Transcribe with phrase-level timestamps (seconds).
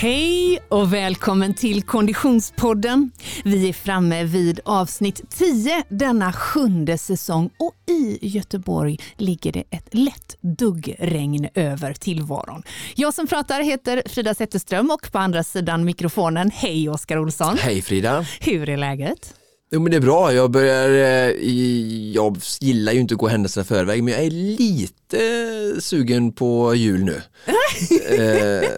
[0.00, 3.10] Hej och välkommen till Konditionspodden.
[3.44, 9.88] Vi är framme vid avsnitt 10 denna sjunde säsong och i Göteborg ligger det ett
[9.94, 12.62] lätt duggregn över tillvaron.
[12.94, 17.56] Jag som pratar heter Frida Zetterström och på andra sidan mikrofonen, hej Oskar Olsson.
[17.58, 18.24] Hej Frida.
[18.40, 19.34] Hur är läget?
[19.72, 21.30] Jo men det är bra, jag börjar, eh,
[22.14, 25.20] jag gillar ju inte att gå händelserna förväg men jag är lite
[25.80, 27.12] sugen på jul nu.
[28.08, 28.68] eh,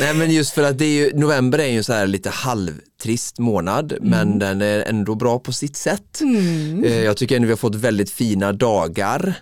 [0.00, 3.38] nej men just för att det är ju, november är ju så här lite halvtrist
[3.38, 4.10] månad mm.
[4.10, 6.20] men den är ändå bra på sitt sätt.
[6.20, 6.84] Mm.
[6.84, 9.34] Eh, jag tycker ändå vi har fått väldigt fina dagar.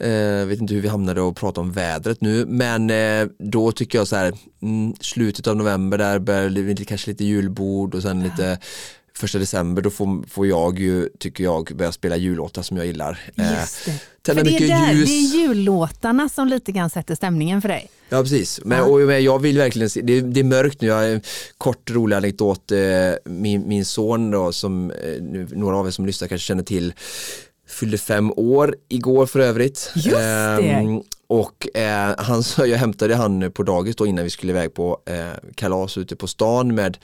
[0.00, 3.72] Jag eh, vet inte hur vi hamnade och pratade om vädret nu men eh, då
[3.72, 8.02] tycker jag så här mm, slutet av november där börjar det kanske lite julbord och
[8.02, 8.58] sen lite
[9.18, 13.20] första december då får, får jag ju, tycker jag, börja spela jullåtar som jag gillar.
[13.36, 14.34] Eh, Just det.
[14.34, 15.08] För det, är där, ljus.
[15.08, 17.90] det är jullåtarna som lite grann sätter stämningen för dig.
[18.08, 21.20] Ja precis, men, och, men jag vill verkligen se, det, det är mörkt nu, jag
[21.58, 22.78] kort rolig anekdot, eh,
[23.24, 26.92] min, min son då som eh, några av er som lyssnar kanske känner till
[27.68, 29.92] fyllde fem år igår för övrigt.
[29.94, 30.24] Just det.
[30.24, 35.02] Ehm, och eh, han, jag hämtade han på dagis då innan vi skulle iväg på
[35.06, 36.98] eh, kalas ute på stan med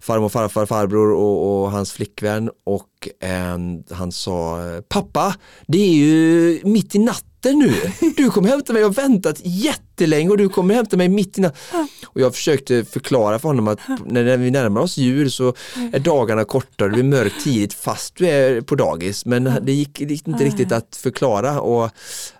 [0.00, 2.50] farmor, farfar, farbror och, och hans flickvän.
[2.64, 3.58] Och eh,
[3.90, 5.34] han sa pappa
[5.66, 7.74] det är ju mitt i natten nu.
[8.16, 11.40] Du kommer hämta mig, jag har väntat jättelänge och du kommer hämta mig mitt i
[11.40, 11.88] natten.
[12.06, 15.54] Och jag försökte förklara för honom att när vi närmar oss jul så
[15.92, 19.26] är dagarna kortare, det blir mörkt tidigt fast du är på dagis.
[19.26, 21.90] Men det gick, inte riktigt att förklara och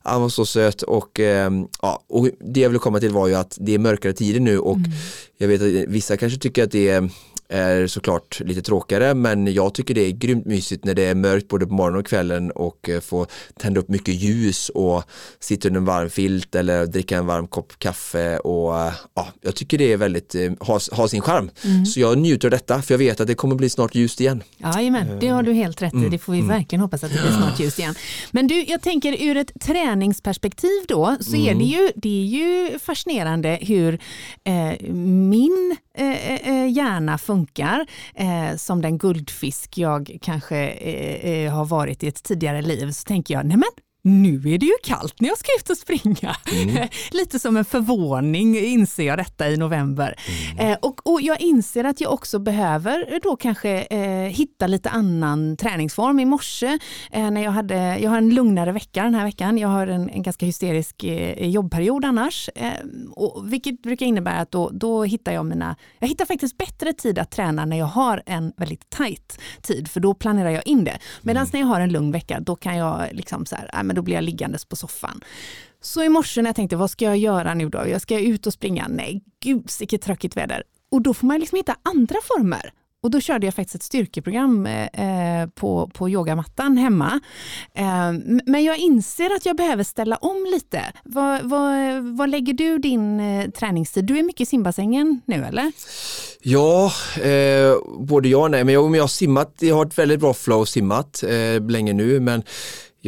[0.02, 1.50] han var så söt och, eh,
[1.82, 4.58] ja, och det jag ville komma till var ju att det är mörkare tider nu
[4.58, 4.90] och mm.
[5.38, 7.10] jag vet att vissa kanske tycker att det är
[7.48, 11.48] är såklart lite tråkigare men jag tycker det är grymt mysigt när det är mörkt
[11.48, 13.26] både på morgonen och kvällen och eh, få
[13.60, 15.02] tända upp mycket ljus och
[15.40, 19.54] sitta under en varm filt eller dricka en varm kopp kaffe och eh, ja, jag
[19.54, 21.50] tycker det är väldigt, eh, har ha sin charm.
[21.64, 21.86] Mm.
[21.86, 24.42] Så jag njuter av detta för jag vet att det kommer bli snart ljust igen.
[24.58, 25.96] Jajamän, det har du helt rätt i.
[25.96, 26.10] Mm.
[26.10, 26.48] Det får vi mm.
[26.48, 27.94] verkligen hoppas att det blir snart ljust igen.
[28.30, 31.66] Men du, jag tänker ur ett träningsperspektiv då så är det mm.
[31.66, 33.98] ju, det är ju fascinerande hur
[34.44, 42.02] eh, min eh, hjärna funkar eh, som den guldfisk jag kanske eh, eh, har varit
[42.02, 43.68] i ett tidigare liv så tänker jag, nej men
[44.02, 46.36] nu är det ju kallt när jag ska ut och springa.
[46.52, 46.88] Mm.
[47.10, 50.14] Lite som en förvåning inser jag detta i november.
[50.58, 50.72] Mm.
[50.72, 55.56] Eh, och, och, jag inser att jag också behöver då kanske eh, hitta lite annan
[55.56, 56.20] träningsform.
[56.20, 56.78] I morse
[57.10, 59.58] eh, när jag hade, jag har en lugnare vecka den här veckan.
[59.58, 62.50] Jag har en, en ganska hysterisk eh, jobbperiod annars.
[62.54, 62.72] Eh,
[63.10, 67.18] och, vilket brukar innebära att då, då hittar jag mina, jag hittar faktiskt bättre tid
[67.18, 70.98] att träna när jag har en väldigt tajt tid för då planerar jag in det.
[71.22, 71.50] Medan mm.
[71.52, 74.14] när jag har en lugn vecka då kan jag liksom så här, men då blir
[74.14, 75.20] jag liggandes på soffan.
[75.80, 77.88] Så i morse när jag tänkte, vad ska jag göra nu då?
[77.88, 78.86] Jag ska ut och springa.
[78.88, 80.62] Nej, gud vilket tråkigt väder.
[80.90, 82.72] Och då får man liksom hitta andra former.
[83.00, 87.20] Och då körde jag faktiskt ett styrkeprogram eh, eh på, på yogamattan hemma.
[87.74, 88.12] Eh,
[88.46, 90.82] men jag inser att jag behöver ställa om lite.
[91.04, 94.04] Vad, vad, vad lägger du din eh, träningstid?
[94.04, 95.72] Du är mycket i simbassängen nu eller?
[96.42, 96.92] Ja,
[97.22, 98.64] eh, både ja och nej.
[98.64, 102.20] Men jag, jag har simmat, jag har ett väldigt bra flow simmat eh, länge nu.
[102.20, 102.42] Men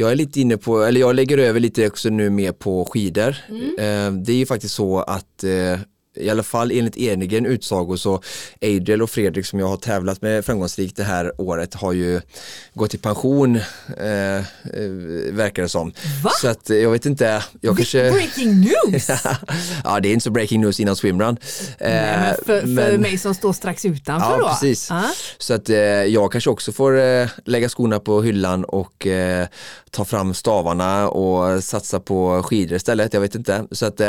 [0.01, 3.35] jag är lite inne på, eller jag lägger över lite också nu mer på skidor.
[3.49, 3.63] Mm.
[3.63, 5.79] Eh, det är ju faktiskt så att eh,
[6.15, 8.21] i alla fall enligt egen utsago så
[8.61, 12.21] Adriel och Fredrik som jag har tävlat med framgångsrikt det här året har ju
[12.73, 13.55] gått i pension
[13.97, 14.43] eh, eh
[15.31, 15.93] verkar det som.
[16.23, 16.31] Va?
[16.41, 17.43] Så att jag vet inte.
[17.61, 18.11] Jag kanske...
[18.11, 19.09] Breaking news!
[19.83, 21.37] ja det är inte så breaking news innan swimrun.
[21.77, 22.91] Eh, Nej, för, men...
[22.91, 24.47] för mig som står strax utanför ja, då?
[24.47, 24.91] Precis.
[24.91, 25.01] Uh
[25.37, 29.47] Så att eh, jag kanske också får eh, lägga skorna på hyllan och eh,
[29.91, 33.13] ta fram stavarna och satsa på skidor istället.
[33.13, 33.65] Jag vet inte.
[33.71, 33.99] Så att,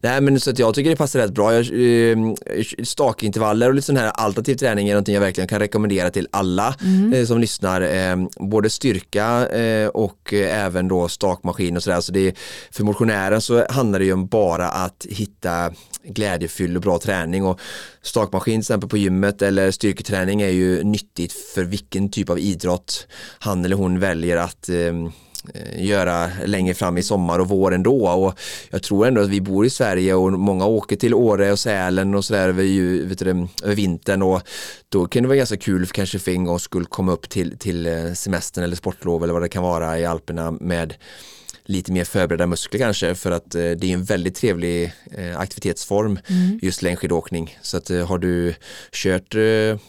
[0.00, 1.54] nej, men, så att jag tycker det passar rätt bra bra.
[1.54, 1.66] Jag,
[2.10, 6.28] eh, stakintervaller och lite sån här alternativ träning är någonting jag verkligen kan rekommendera till
[6.30, 7.12] alla mm.
[7.12, 7.80] eh, som lyssnar.
[7.80, 12.00] Eh, både styrka eh, och även då stakmaskin och sådär.
[12.00, 12.38] Så det,
[12.70, 15.72] för motionären så handlar det ju om bara att hitta
[16.04, 17.60] glädjefylld och bra träning och
[18.02, 23.06] stakmaskin till exempel på gymmet eller styrketräning är ju nyttigt för vilken typ av idrott
[23.38, 25.10] han eller hon väljer att eh, Eh,
[25.54, 28.08] Eh, göra längre fram i sommar och vår ändå.
[28.08, 28.38] Och
[28.70, 32.14] jag tror ändå att vi bor i Sverige och många åker till Åre och Sälen
[32.14, 32.64] och sådär över,
[33.62, 34.22] över vintern.
[34.22, 34.42] Och
[34.88, 37.58] då kan det vara ganska kul för kanske för en gång skulle komma upp till,
[37.58, 40.94] till eh, semestern eller sportlov eller vad det kan vara i Alperna med
[41.66, 46.18] lite mer förberedda muskler kanske för att eh, det är en väldigt trevlig eh, aktivitetsform
[46.26, 46.58] mm.
[46.62, 47.58] just längdskidåkning.
[47.62, 48.54] Så att eh, har du
[48.92, 49.34] kört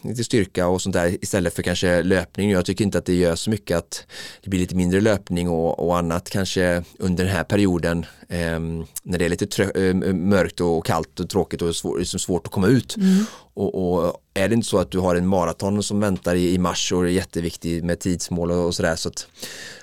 [0.02, 2.50] lite styrka och sånt där istället för kanske löpning.
[2.50, 4.06] Jag tycker inte att det gör så mycket att
[4.42, 9.24] det blir lite mindre löpning och, och annat kanske under den här perioden när det
[9.24, 12.96] är lite eh, mörkt och kallt och tråkigt och svår, liksom svårt att komma ut.
[12.96, 13.24] Mm.
[13.54, 16.58] Och, och, är det inte så att du har en maraton som väntar i, i
[16.58, 19.26] mars och är jätteviktig med tidsmål och, och sådär så att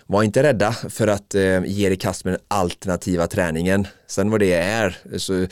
[0.07, 3.87] var inte rädda för att eh, ge dig kast med den alternativa träningen.
[4.07, 5.47] Sen vad det är, så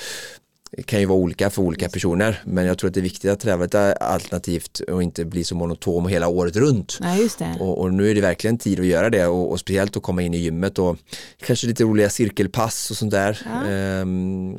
[0.77, 3.31] det kan ju vara olika för olika personer men jag tror att det är viktigt
[3.31, 6.97] att träna lite alternativt och inte bli så monotom hela året runt.
[7.39, 7.57] Det.
[7.59, 10.21] Och, och, nu är det verkligen tid att göra det och, och, speciellt att komma
[10.21, 10.97] in i gymmet och
[11.45, 13.39] kanske lite roliga cirkelpass och sånt där.
[13.45, 13.69] Ja.
[13.69, 14.57] Ehm,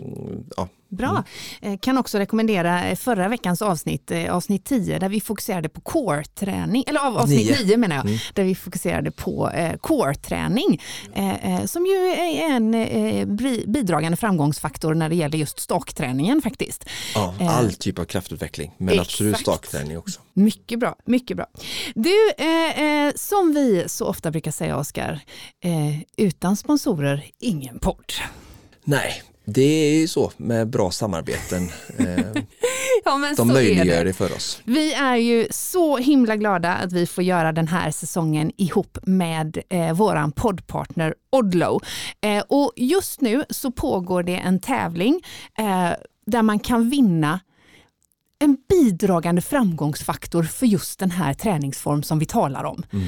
[0.56, 1.24] ja, Bra.
[1.60, 1.78] Mm.
[1.78, 6.84] Kan också rekommendera eh, förra veckans avsnitt, eh, avsnitt 10, där vi fokuserade på core-träning,
[6.86, 8.18] eller avsnitt 9 menar jag, mm.
[8.34, 10.80] där vi fokuserade på eh, core-träning,
[11.14, 13.26] eh, som ju är en eh,
[13.66, 16.84] bidragande framgångsfaktor när det gäller just stakträningen faktiskt.
[17.14, 19.08] Ja, all typ av kraftutveckling, men Exakt.
[19.08, 20.20] absolut stakträning också.
[20.32, 21.46] Mycket bra, mycket bra.
[21.94, 25.20] Du, eh, som vi så ofta brukar säga Oskar,
[26.16, 28.12] utan sponsorer, ingen podd.
[28.84, 31.68] Nej, det är ju så med bra samarbeten.
[31.98, 32.06] Eh,
[33.04, 34.04] ja, de möjliggör det.
[34.04, 34.12] det.
[34.12, 34.60] för oss.
[34.64, 39.58] Vi är ju så himla glada att vi får göra den här säsongen ihop med
[39.68, 41.80] eh, våran poddpartner Odlo.
[42.20, 45.20] Eh, och just nu så pågår det en tävling
[45.58, 45.90] eh,
[46.26, 47.40] där man kan vinna
[48.38, 52.82] en bidragande framgångsfaktor för just den här träningsform som vi talar om.
[52.92, 53.04] Mm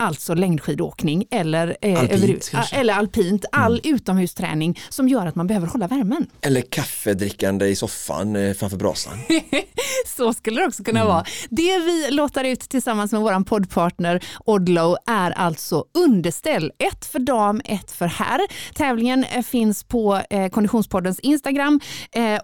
[0.00, 3.94] alltså längdskidåkning eller, eh, alpint, över, eller alpint, all mm.
[3.94, 6.26] utomhusträning som gör att man behöver hålla värmen.
[6.40, 9.18] Eller kaffedrickande i soffan eh, framför brasan.
[10.16, 11.12] Så skulle det också kunna mm.
[11.12, 11.24] vara.
[11.50, 16.72] Det vi låter ut tillsammans med vår poddpartner Odlo är alltså underställ.
[16.78, 18.40] Ett för dam, ett för herr.
[18.74, 21.80] Tävlingen eh, finns på eh, Konditionspoddens Instagram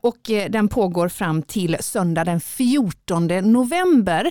[0.01, 0.17] och
[0.49, 4.31] den pågår fram till söndag den 14 november.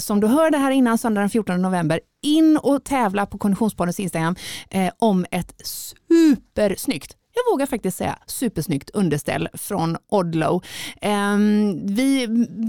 [0.00, 4.36] Som du hörde här innan, söndag den 14 november in och tävla på Konditionspoddens Instagram
[4.70, 10.62] eh, om ett supersnyggt jag vågar faktiskt säga supersnyggt underställ från Odlo.
[11.02, 12.26] Um, vi,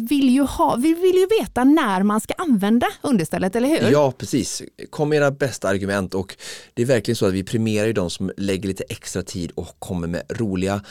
[0.10, 3.92] vill ju ha, vi vill ju veta när man ska använda understället, eller hur?
[3.92, 4.62] Ja, precis.
[4.90, 6.36] Kom med era bästa argument och
[6.74, 9.80] det är verkligen så att vi premierar ju de som lägger lite extra tid och
[9.80, 10.82] kommer med roliga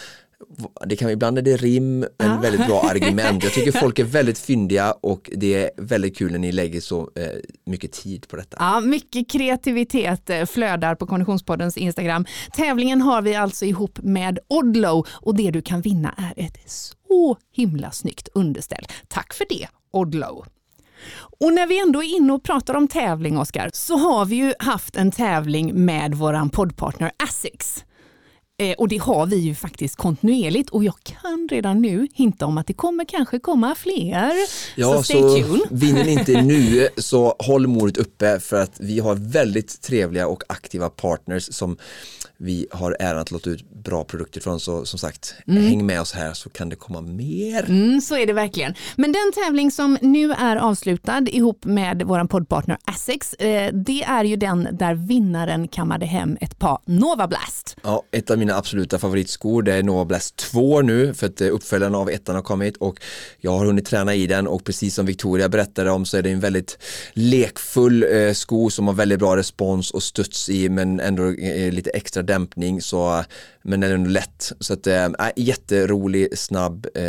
[0.86, 2.38] det kan ibland är det rim, en ja.
[2.42, 3.44] väldigt bra argument.
[3.44, 7.00] Jag tycker folk är väldigt fyndiga och det är väldigt kul när ni lägger så
[7.00, 7.26] eh,
[7.66, 8.56] mycket tid på detta.
[8.60, 12.26] Ja, mycket kreativitet eh, flödar på Konditionspoddens Instagram.
[12.56, 17.36] Tävlingen har vi alltså ihop med Odlo och det du kan vinna är ett så
[17.52, 18.84] himla snyggt underställ.
[19.08, 20.44] Tack för det Odlo!
[21.40, 24.54] Och när vi ändå är inne och pratar om tävling, Oskar, så har vi ju
[24.58, 27.84] haft en tävling med våran poddpartner Asics.
[28.58, 32.58] Eh, och det har vi ju faktiskt kontinuerligt och jag kan redan nu hinta om
[32.58, 34.32] att det kommer kanske komma fler.
[34.76, 35.60] Ja, så stay så tuned.
[35.70, 40.42] vinner ni inte nu så håll modet uppe för att vi har väldigt trevliga och
[40.48, 41.76] aktiva partners som
[42.42, 44.60] vi har äran att låta ut bra produkter från.
[44.60, 45.64] Så som sagt, mm.
[45.64, 47.64] häng med oss här så kan det komma mer.
[47.70, 48.74] Mm, så är det verkligen.
[48.96, 54.24] Men den tävling som nu är avslutad ihop med vår poddpartner Essex, eh, det är
[54.24, 57.76] ju den där vinnaren kammade hem ett par Nova Blast.
[57.82, 61.48] Ja, ett av mina absoluta favoritskor, det är Nova Blast 2 nu för att eh,
[61.48, 63.00] uppföljaren av ettan har kommit och
[63.40, 66.30] jag har hunnit träna i den och precis som Victoria berättade om så är det
[66.30, 66.78] en väldigt
[67.12, 71.30] lekfull eh, sko som har väldigt bra respons och studs i men ändå
[71.70, 73.24] lite extra dämpning så,
[73.62, 74.52] men den är ändå lätt.
[74.60, 77.02] Så att, äh, jätterolig, snabb äh,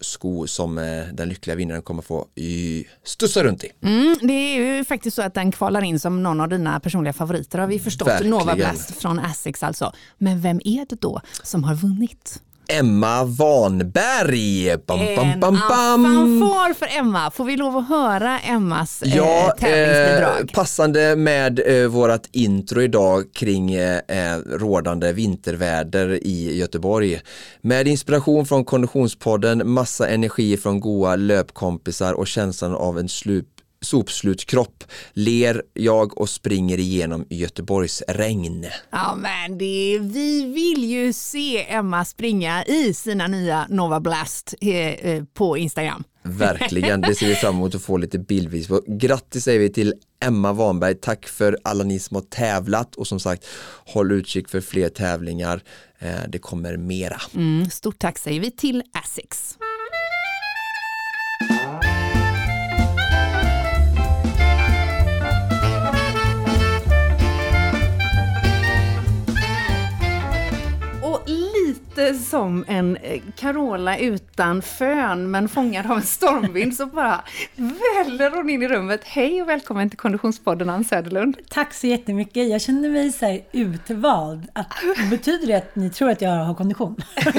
[0.00, 3.72] sko som äh, den lyckliga vinnaren kommer få y, studsa runt i.
[3.82, 7.12] Mm, det är ju faktiskt så att den kvalar in som någon av dina personliga
[7.12, 8.08] favoriter har vi förstått.
[8.08, 8.30] Verkligen.
[8.30, 9.92] Nova Blast från Asics alltså.
[10.18, 12.42] Men vem är det då som har vunnit?
[12.68, 14.76] Emma Vanberg.
[14.86, 16.04] Bam, bam, bam, bam.
[16.04, 17.30] fanfar för Emma.
[17.30, 20.40] Får vi lov att höra Emmas eh, ja, eh, tävlingsbidrag?
[20.40, 27.20] Eh, passande med eh, vårat intro idag kring eh, eh, rådande vinterväder i Göteborg.
[27.60, 33.46] Med inspiration från Konditionspodden, massa energi från goa löpkompisar och känslan av en slup
[33.86, 38.66] sopslutskropp ler jag och springer igenom Göteborgs regn.
[38.90, 44.76] Ja men det, vi vill ju se Emma springa i sina nya Nova Blast eh,
[44.76, 46.04] eh på Instagram.
[46.22, 48.82] Verkligen, det ser vi fram emot att få lite bildvis på.
[48.86, 53.20] Grattis säger vi till Emma Wanberg, tack för alla ni som har tävlat och som
[53.20, 53.46] sagt
[53.86, 55.60] håll utkik för fler tävlingar.
[55.98, 57.20] Eh, det kommer mera.
[57.34, 59.58] Mm, stort tack säger vi till Asics.
[72.16, 77.24] Som en eh, Carola utan fön men fångad av en stormvind så bara
[77.56, 79.00] väller hon in i rummet.
[79.04, 81.36] Hej och välkommen till Konditionspodden Ann Söderlund.
[81.48, 82.48] Tack så jättemycket.
[82.48, 84.48] Jag känner mig så här utvald.
[84.52, 84.74] Att,
[85.10, 86.96] betyder det att ni tror att jag har kondition?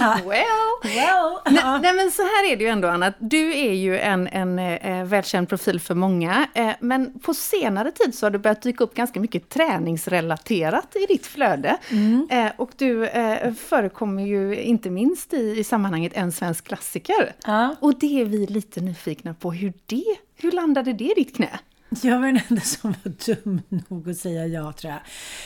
[0.00, 0.64] Well!
[0.84, 1.38] well.
[1.46, 4.58] Nej, nej, men så här är det ju ändå Anna, du är ju en, en
[4.58, 6.46] eh, välkänd profil för många.
[6.54, 11.12] Eh, men på senare tid så har det börjat dyka upp ganska mycket träningsrelaterat i
[11.12, 11.76] ditt flöde.
[11.90, 12.28] Mm.
[12.30, 17.32] Eh, och du eh, förekommer ju inte minst i, i sammanhanget en svensk klassiker.
[17.46, 17.76] Ja.
[17.80, 20.04] Och det är vi lite nyfikna på, hur det,
[20.36, 21.58] hur landade det i ditt knä?
[22.02, 25.00] Jag var den enda som var dum nog att säga ja, tror jag.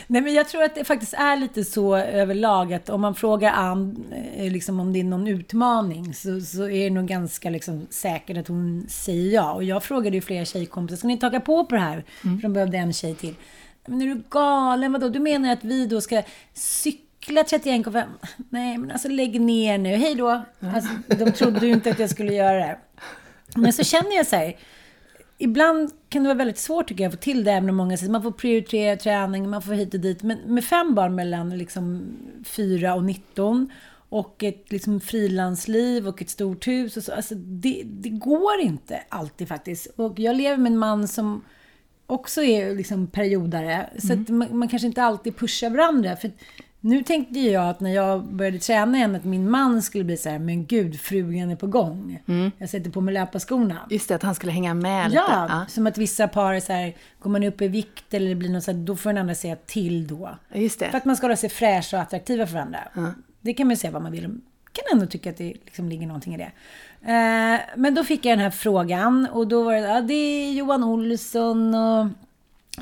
[0.07, 3.53] Nej, men jag tror att det faktiskt är lite så överlag att om man frågar
[3.53, 4.05] Ann
[4.37, 8.37] eh, liksom om det är någon utmaning så, så är det nog ganska liksom, säkert
[8.37, 9.53] att hon säger ja.
[9.53, 12.05] Och jag frågade ju flera tjejkompisar, ska ni taka på på det här?
[12.25, 12.39] Mm.
[12.39, 13.35] För de behövde en tjej till.
[13.87, 14.93] Men är du galen?
[14.93, 15.09] Vadå?
[15.09, 16.23] Du menar att vi då ska
[16.55, 18.05] cykla 31,5?
[18.51, 19.89] Nej, men alltså lägg ner nu.
[19.89, 20.43] Hej då!
[20.61, 20.91] Alltså,
[21.25, 22.79] de trodde ju inte att jag skulle göra det.
[23.57, 24.57] Men så känner jag så här
[25.39, 27.97] ibland kan det vara väldigt svårt tycker jag att få till det, även om många
[27.97, 30.23] säger man får prioritera träning, man får hit och dit.
[30.23, 33.73] Men med fem barn mellan liksom 4 och 19
[34.09, 36.97] och ett liksom frilansliv och ett stort hus.
[36.97, 39.87] Och så, alltså det, det går inte alltid faktiskt.
[39.97, 41.45] Och jag lever med en man som
[42.07, 43.91] också är liksom periodare.
[43.99, 44.25] Så mm.
[44.29, 46.17] man, man, kanske inte alltid pushar varandra.
[46.17, 46.31] För
[46.81, 50.29] nu tänkte jag att när jag började träna igen att min man skulle bli så
[50.29, 52.23] här, men gud, frugan är på gång.
[52.29, 52.51] Mm.
[52.59, 53.79] Jag sätter på mig löparskorna.
[53.91, 55.23] Just det, att han skulle hänga med lite.
[55.29, 55.65] Ja, ja.
[55.69, 58.51] som att vissa par är så här, går man upp i vikt eller det blir
[58.51, 60.31] något så här, då får den andra säga till då.
[60.55, 60.91] Just det.
[60.91, 62.81] För att man ska hålla sig fräscha och attraktiva för varandra.
[62.97, 63.11] Mm.
[63.41, 64.41] Det kan man säga vad man vill om.
[64.73, 66.53] kan ändå tycka att det liksom ligger någonting i det.
[67.13, 70.53] Eh, men då fick jag den här frågan och då var det, ja, det är
[70.53, 72.07] Johan Olsson och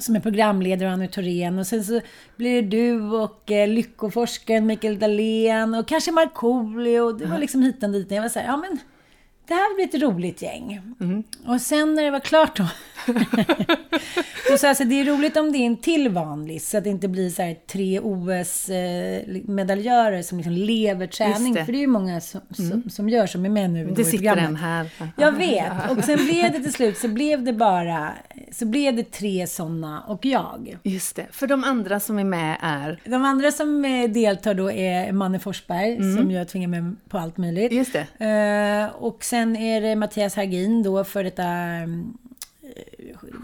[0.02, 1.58] som är programledare, Annie Thorén.
[1.58, 2.00] Och sen så
[2.36, 7.12] blir det du och eh, lyckoforskaren Mikael Dahlén och kanske Markoolio.
[7.12, 8.10] Det var liksom hit och dit.
[8.10, 8.78] Jag var så här, ja men
[9.46, 10.80] det här blir ett roligt gäng.
[11.00, 11.22] Mm.
[11.46, 12.68] Och sen när det var klart då.
[14.50, 16.62] då sa jag så det är roligt om det är en till vanlig.
[16.62, 21.54] Så att det inte blir så här tre OS-medaljörer som liksom lever träning.
[21.54, 22.70] För det är ju många som, mm.
[22.70, 23.92] som, som, gör som är med nu.
[23.96, 24.90] Det sitter en här.
[25.16, 25.90] Jag vet.
[25.90, 28.12] Och sen blev det till slut så blev det bara
[28.52, 30.78] så blev det tre sådana och jag.
[30.82, 31.26] Just det.
[31.30, 33.00] För de andra som är med är?
[33.04, 36.16] De andra som deltar då är Manne Forsberg mm.
[36.16, 37.72] som jag tvingar med på allt möjligt.
[37.72, 38.06] Just det.
[38.86, 41.44] Uh, och sen är det Mattias Hagin då för detta
[41.84, 42.18] um,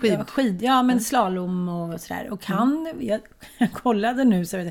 [0.00, 0.12] skid.
[0.12, 0.62] Ja, skid.
[0.62, 2.30] Ja, men slalom och sådär.
[2.30, 3.20] Och han, jag,
[3.58, 4.70] jag kollade nu så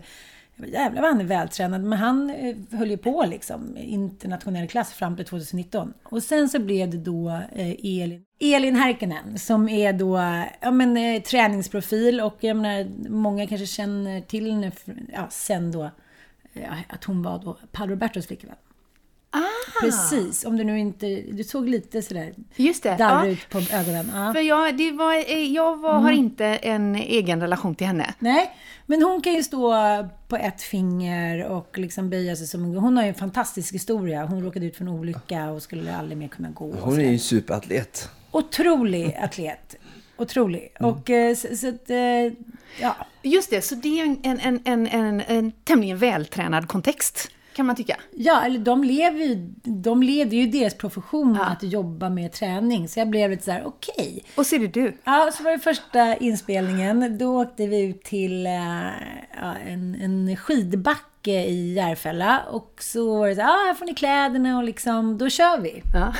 [0.67, 1.83] Jävlar vad han är vältränad.
[1.83, 5.93] Men han eh, höll ju på liksom internationell klass fram till 2019.
[6.03, 10.97] Och sen så blev det då eh, Elin, Elin Härkenen som är då ja, men,
[10.97, 12.21] eh, träningsprofil.
[12.21, 14.71] Och jag menar, många kanske känner till henne
[15.13, 15.91] ja, sen då
[16.87, 18.55] att hon var då Paolo Robertos flickvän.
[19.33, 19.81] Ah.
[19.81, 21.23] Precis, om du nu inte...
[21.31, 22.95] Du såg lite sådär Just det.
[22.95, 23.33] darrig ja.
[23.33, 24.11] ut på ögonen.
[24.15, 24.33] Ja.
[24.33, 26.03] För jag, det var, eh, jag var, mm.
[26.03, 28.13] har inte en egen relation till henne.
[28.19, 29.73] Nej, men hon kan ju stå
[30.27, 32.63] på ett finger och liksom böja sig som...
[32.75, 34.25] Hon har ju en fantastisk historia.
[34.25, 36.75] Hon råkade ut för en olycka och skulle aldrig mer kunna gå.
[36.81, 38.09] Hon är ju superatlet.
[38.31, 39.75] Otrolig atlet.
[40.17, 40.71] Otrolig.
[40.79, 40.91] Mm.
[40.91, 41.97] Och eh, så, så att, eh,
[42.81, 42.95] ja.
[43.23, 47.75] Just det, så det är en, en, en, en, en tämligen vältränad kontext kan man
[47.75, 47.95] tycka.
[48.15, 51.45] Ja, eller de lever ju, de leder ju deras profession ja.
[51.45, 52.87] att jobba med träning.
[52.87, 53.93] Så jag blev lite så här, okej.
[53.97, 54.21] Okay.
[54.35, 54.97] Och så är det du.
[55.03, 57.17] Ja, så var det första inspelningen.
[57.17, 62.41] Då åkte vi ut till uh, en, en skidbacke i Järfälla.
[62.51, 65.61] Och så var det så här, ah, här får ni kläderna och liksom, då kör
[65.61, 65.83] vi.
[65.93, 66.13] Ja.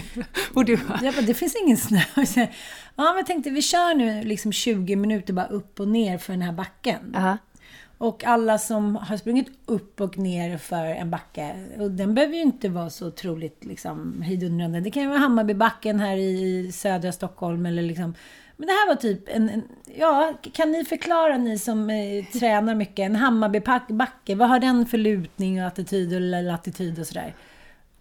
[0.54, 2.00] och du jag bara, det finns ingen snö.
[2.98, 6.32] Ja, men jag tänkte vi kör nu liksom 20 minuter bara upp och ner för
[6.32, 7.14] den här backen.
[7.16, 7.36] Uh -huh.
[7.98, 12.42] Och alla som har sprungit upp och ner för en backe, och den behöver ju
[12.42, 14.80] inte vara så otroligt liksom, hejdundrande.
[14.80, 18.14] Det kan ju vara Hammarbybacken här i södra Stockholm eller liksom
[18.56, 19.62] men det här var typ en, en
[19.96, 24.98] ja, kan ni förklara ni som eh, tränar mycket, en Hammarbybacke, vad har den för
[24.98, 27.34] lutning och attityd eller latitud och sådär?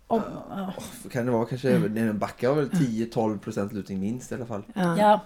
[0.07, 0.73] Och, ja.
[1.11, 4.63] Kan det vara kanske, en backe har väl 10-12% lutning minst i alla fall.
[4.73, 5.19] Ja.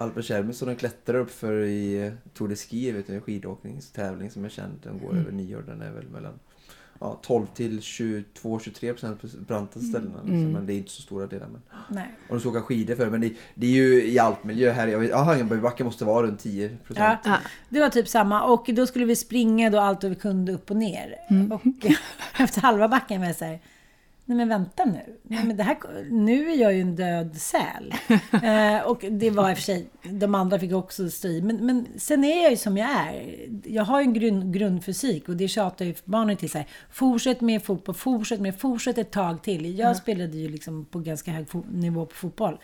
[0.00, 4.44] Albert de klättrar upp för i eh, Tour de Ski, vet du, en skidåkningstävling som
[4.44, 4.72] är känd.
[4.82, 5.22] Den går mm.
[5.22, 5.64] över nio år.
[5.66, 6.32] Den är väl mellan
[7.00, 9.90] ja, 12 till 22-23 procent på brantaste mm.
[9.90, 10.16] ställena.
[10.22, 10.40] Liksom.
[10.40, 10.52] Mm.
[10.52, 11.48] Men det är inte så stora delar.
[11.48, 11.62] Men...
[11.88, 12.14] Nej.
[12.28, 14.88] Och de ska åka skidor för Men det, det, är ju i alpmiljö här.
[14.88, 17.20] Jag vet, Hagenbergbacke måste vara runt 10 procent.
[17.24, 17.38] Ja,
[17.68, 18.42] det var typ samma.
[18.42, 21.16] Och då skulle vi springa då allt vi kunde upp och ner.
[21.30, 21.52] Mm.
[21.52, 21.62] Och
[22.38, 23.60] efter halva backen var jag så här,
[24.24, 25.16] Nej men vänta nu.
[25.22, 25.76] Nej, men det här,
[26.10, 27.94] nu är jag ju en död säl.
[28.42, 31.42] eh, och det var i och för sig, de andra fick också stå i.
[31.42, 33.46] Men, men sen är jag ju som jag är.
[33.64, 36.68] Jag har ju en grund, grundfysik och det tjatar ju barnen till sig.
[36.90, 39.78] Fortsätt med fotboll, fortsätt med, fortsätt ett tag till.
[39.78, 42.58] Jag spelade ju liksom på ganska hög nivå på fotboll.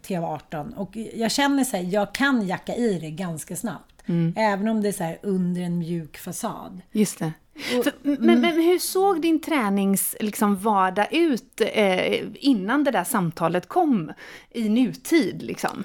[0.00, 0.72] Till jag var 18.
[0.72, 3.93] Och jag känner här, jag kan jacka i det ganska snabbt.
[4.06, 4.34] Mm.
[4.36, 6.80] Även om det är så här under en mjuk fasad.
[6.92, 7.32] Just det.
[7.56, 14.12] För, men, men, hur såg din träningsvardag liksom, ut eh, innan det där samtalet kom
[14.50, 15.42] i nutid?
[15.42, 15.84] Liksom?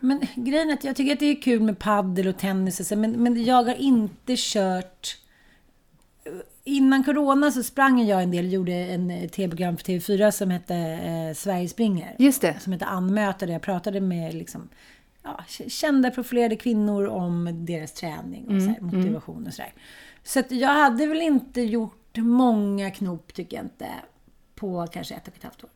[0.00, 2.86] Men grejen är att jag tycker att det är kul med paddel och tennis och
[2.86, 5.16] så, men, men jag har inte kört...
[6.66, 10.76] Innan corona så sprang jag en del, gjorde en eh, tv-program för TV4 som hette
[10.76, 12.16] eh, Sverige springer.
[12.18, 12.60] Just det.
[12.60, 14.68] Som hette Anmöte, där jag pratade med liksom,
[15.24, 18.96] ja, kända profilerade kvinnor om deras träning och mm, så här, mm.
[18.96, 19.72] motivation och sådär.
[20.22, 23.88] Så att jag hade väl inte gjort många knop, tycker jag inte,
[24.54, 25.70] på kanske ett och ett halvt år.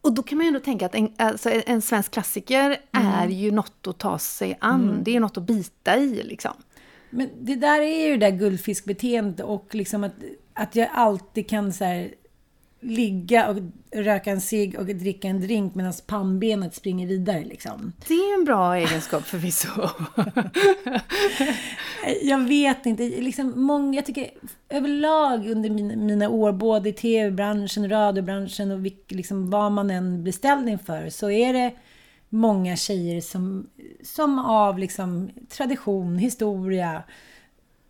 [0.00, 3.06] Och då kan man ju ändå tänka att en, alltså en svensk klassiker mm.
[3.06, 4.82] är ju något att ta sig an.
[4.82, 5.04] Mm.
[5.04, 6.52] Det är något att bita i liksom.
[7.10, 10.14] Men det där är ju det där guldfiskbeteendet och liksom att,
[10.52, 12.14] att jag alltid kan så här,
[12.80, 13.56] ligga och
[13.92, 17.44] röka en cigg och dricka en drink medan pannbenet springer vidare.
[17.44, 17.92] Liksom.
[18.08, 19.68] Det är en bra egenskap förvisso.
[22.22, 23.02] jag vet inte.
[23.02, 24.30] Liksom, många, jag tycker
[24.68, 30.22] överlag under mina, mina år, både i tv-branschen, radiobranschen och vilk, liksom, vad man än
[30.22, 31.72] blir ställd inför, så är det
[32.28, 33.66] många tjejer som,
[34.02, 37.02] som av liksom, tradition, historia,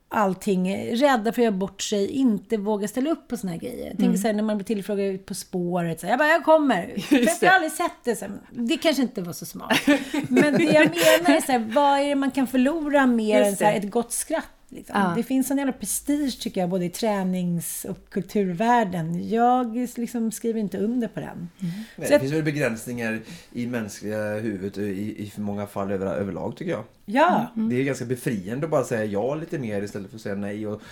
[0.08, 3.88] allting, rädda för att göra bort sig, inte våga ställa upp på såna här grejer.
[3.88, 4.16] Tänker mm.
[4.16, 6.94] så här, när man blir tillfrågad ut på spåret, så här, jag bara, jag kommer.
[7.40, 8.16] Jag har aldrig sett det.
[8.16, 9.80] Så här, det kanske inte var så smart.
[10.28, 13.56] Men det jag menar är så här, vad är det man kan förlora mer än
[13.56, 14.57] så här, ett gott skratt?
[14.68, 15.00] Liksom.
[15.00, 15.12] Ja.
[15.16, 19.28] Det finns en jävla prestige tycker jag, både i tränings och kulturvärlden.
[19.28, 21.28] Jag liksom skriver inte under på den.
[21.28, 21.72] Mm.
[21.96, 23.20] Nej, det finns väl begränsningar
[23.52, 26.84] i mänskliga huvudet i, i för många fall över, överlag tycker jag.
[27.04, 27.46] Ja.
[27.56, 27.68] Mm.
[27.68, 30.66] Det är ganska befriande att bara säga ja lite mer istället för att säga nej
[30.66, 30.82] och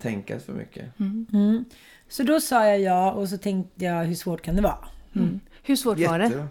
[0.00, 1.00] tänka för mycket.
[1.00, 1.26] Mm.
[1.32, 1.64] mm.
[2.08, 4.88] Så då sa jag ja och så tänkte jag hur svårt kan det vara?
[5.14, 5.40] Mm.
[5.62, 6.12] Hur svårt Jätte.
[6.12, 6.46] var det?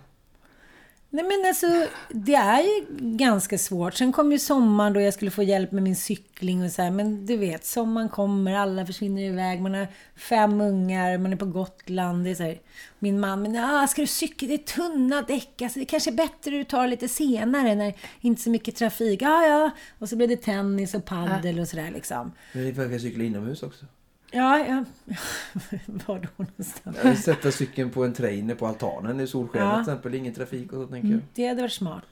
[1.14, 1.68] Nej men alltså,
[2.10, 3.94] det är ju ganska svårt.
[3.94, 6.92] Sen kom ju sommaren då jag skulle få hjälp med min cykling och så här.
[6.92, 9.62] Men du vet, sommaren kommer, alla försvinner iväg.
[9.62, 12.24] Man har fem ungar, man är på Gotland.
[12.24, 12.60] Det är så här,
[13.00, 14.48] min man, men ah, ska du cykla?
[14.48, 15.62] Det är tunna däck.
[15.62, 18.76] Alltså, det kanske är bättre du tar lite senare när det inte är så mycket
[18.76, 19.22] trafik.
[19.22, 19.72] Ja, ja.
[20.00, 22.32] Och så blev det tennis och paddel och sådär liksom.
[22.54, 23.86] Men för att cykla inomhus också.
[24.32, 24.86] Ja, ja.
[25.86, 27.24] Var då någonstans?
[27.24, 29.74] Sätta cykeln på en trainer på altanen i solskenet ja.
[29.74, 30.16] till exempel.
[30.16, 31.14] Ingen trafik och så tänker jag.
[31.14, 32.06] Mm, det hade varit smart.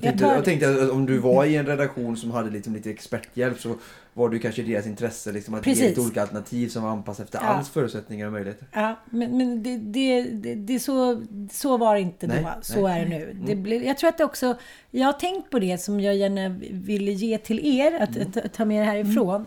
[0.00, 2.90] Jag tänkte, jag, tänkte att om du var i en redaktion som hade liksom lite
[2.90, 3.74] experthjälp så
[4.12, 5.82] var du kanske i deras intresse liksom att Precis.
[5.82, 7.44] ge lite olika alternativ som var anpassade efter ja.
[7.44, 8.66] alls förutsättningar och möjligheter.
[8.72, 12.48] Ja, men, men det, det, det, det så, så var det inte nej, då.
[12.62, 13.00] Så nej.
[13.00, 13.30] är det nu.
[13.30, 13.46] Mm.
[13.46, 14.56] Det blev, jag tror att det också,
[14.90, 18.32] jag har tänkt på det som jag gärna vill ge till er, att, mm.
[18.44, 19.34] att ta med er härifrån.
[19.34, 19.46] Mm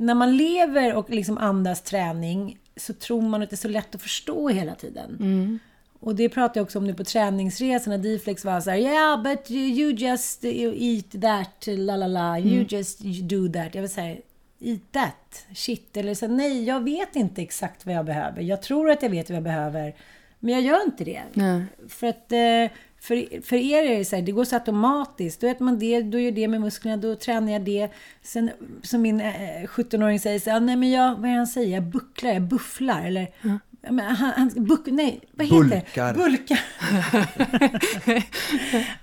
[0.00, 3.94] när man lever och liksom andas träning så tror man att det är så lätt
[3.94, 5.16] att förstå hela tiden.
[5.20, 5.58] Mm.
[6.00, 7.98] Och det pratade jag också om nu på träningsresorna.
[7.98, 12.66] Diflex var så här, yeah but you just eat that, la la la, you mm.
[12.68, 13.74] just do that.
[13.74, 14.16] Jag vill säga,
[14.60, 15.96] eat that, shit.
[15.96, 18.42] Eller så nej, jag vet inte exakt vad jag behöver.
[18.42, 19.94] Jag tror att jag vet vad jag behöver,
[20.38, 21.22] men jag gör inte det.
[21.34, 21.64] Mm.
[21.88, 25.40] För att eh, för, för er är det så här, det går så automatiskt.
[25.40, 27.88] Då äter man det, då gör det med musklerna, då tränar jag det.
[28.22, 28.50] Sen
[28.82, 31.74] som min eh, 17-åring säger så här, nej men jag, vad är han säger?
[31.74, 33.06] Jag bucklar, jag bufflar.
[33.06, 33.58] Eller, mm.
[33.80, 36.12] Men han, han, buck, nej, vad heter bulkar.
[36.12, 36.18] det?
[36.18, 36.60] Bulkar.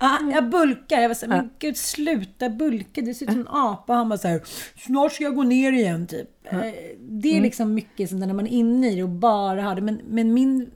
[0.00, 1.00] ja, jag bulkar.
[1.00, 3.00] Jag var så här, men gud sluta bulka.
[3.00, 3.94] Du ser ut som en apa.
[3.94, 4.42] Han bara så här,
[4.76, 6.28] snart ska jag gå ner igen typ.
[6.50, 6.74] Mm.
[7.00, 9.82] Det är liksom mycket sånt när man är inne i det och bara har det.
[9.82, 10.70] Men, men min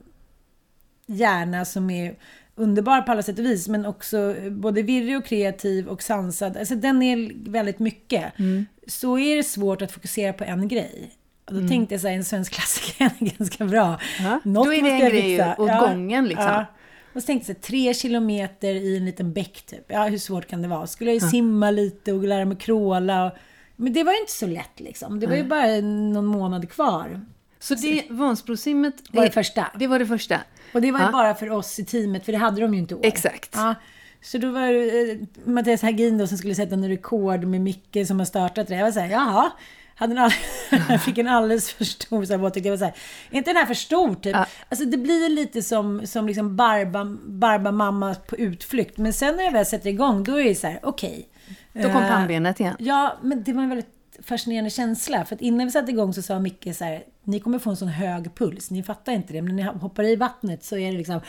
[1.05, 2.15] hjärna som är
[2.55, 6.57] underbar på alla sätt och vis, men också både virrig och kreativ och sansad.
[6.57, 8.39] Alltså den är väldigt mycket.
[8.39, 8.65] Mm.
[8.87, 11.11] Så är det svårt att fokusera på en grej.
[11.45, 11.69] Och då mm.
[11.69, 13.99] tänkte jag så här, en svensk klassiker är ganska bra.
[14.19, 16.45] Ja, Något då är det en grej åt ja, gången liksom.
[16.45, 16.65] Ja.
[17.13, 19.85] Och så tänkte jag så här, tre kilometer i en liten bäck typ.
[19.87, 20.87] Ja, hur svårt kan det vara?
[20.87, 21.31] Skulle jag ju ja.
[21.31, 23.25] simma lite och lära mig kråla.
[23.25, 23.31] Och,
[23.75, 25.19] men det var ju inte så lätt liksom.
[25.19, 27.25] Det var ju bara någon månad kvar.
[27.63, 29.71] Så det Vansbrosimmet var det första?
[29.79, 30.39] Det var det första.
[30.73, 32.93] Och det var ju bara för oss i teamet, för det hade de ju inte
[32.93, 33.05] i år.
[33.05, 33.49] Exakt.
[33.53, 33.75] Ja.
[34.21, 38.07] Så då var det eh, Mattias Hagin då som skulle sätta en rekord med Micke
[38.07, 38.75] som har startat det.
[38.75, 39.51] Jag var såhär, jaha.
[39.95, 40.99] Hade en all...
[40.99, 42.93] fick en alldeles för stor så här, Jag var såhär,
[43.31, 44.35] är inte den här för stor typ?
[44.35, 44.45] Ja.
[44.69, 48.97] Alltså det blir lite som, som liksom Barba, Barba mamma på utflykt.
[48.97, 51.29] Men sen när jag väl sätter igång, då är det så här, okej.
[51.73, 51.83] Okay.
[51.83, 52.75] Då kom pannbenet igen.
[52.79, 53.92] Ja, men det var en väldigt
[54.25, 55.25] fascinerande känsla.
[55.25, 57.77] För att innan vi satte igång så sa Micke så här, ni kommer få en
[57.77, 60.91] sån hög puls, ni fattar inte det, men när ni hoppar i vattnet så är
[60.91, 61.21] det liksom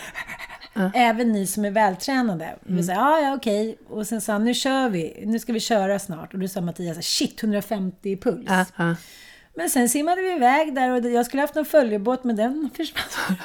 [0.94, 2.44] Även ni som är vältränade.
[2.44, 2.76] Mm.
[2.76, 3.78] Vi sa, ja, ja, okej.
[3.88, 5.22] Och sen sa han, nu kör vi.
[5.26, 6.34] Nu ska vi köra snart.
[6.34, 8.48] Och då sa Mattias, shit, 150 puls.
[8.48, 8.96] -huh.
[9.56, 13.36] Men sen simmade vi iväg där och jag skulle haft en följebåt, men den försvann.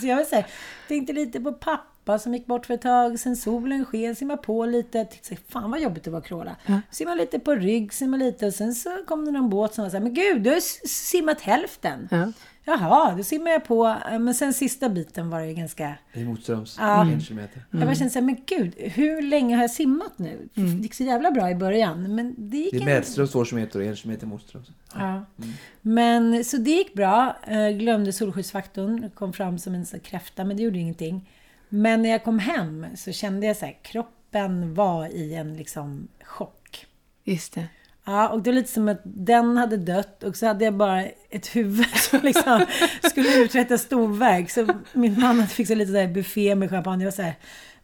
[0.00, 0.44] så jag vill säga,
[0.88, 3.18] tänkte lite på pappa som gick bort för ett tag.
[3.18, 5.04] Sen solen sken, simmade på lite.
[5.04, 6.56] Tänkte, fan vad jobbigt det var att kråla.
[6.66, 6.80] Ja.
[6.90, 9.90] Simmade lite på rygg, simmade lite och sen så kom det någon båt som var
[9.90, 12.08] så här, men gud, du har simmat hälften.
[12.10, 12.32] Ja.
[12.64, 13.96] Jaha, då simmar jag på.
[14.10, 15.94] Men sen sista biten var det ju ganska...
[16.12, 17.02] I motströms, ja.
[17.02, 17.56] en kilometer.
[17.56, 17.66] Mm.
[17.70, 20.48] Jag bara kände såhär, men gud, hur länge har jag simmat nu?
[20.54, 20.76] Mm.
[20.76, 22.72] Det gick så jävla bra i början, men det gick...
[22.72, 24.68] Det är medströms två kilometer och en kilometer motströms.
[24.68, 25.00] Ja.
[25.00, 25.12] ja.
[25.44, 25.54] Mm.
[25.80, 27.36] Men, så det gick bra.
[27.46, 31.28] Jag glömde solskyddsfaktorn, kom fram som en kräfta, men det gjorde ingenting.
[31.74, 36.08] Men när jag kom hem så kände jag så här, kroppen var i en liksom
[36.22, 36.86] chock.
[37.24, 37.66] Just det.
[38.04, 41.04] Ja, och det var lite som att den hade dött och så hade jag bara
[41.30, 42.66] ett huvud som liksom
[43.02, 44.50] skulle uträtta storverk.
[44.50, 47.34] Så min man hade fixat lite där buffé med champagne och så här,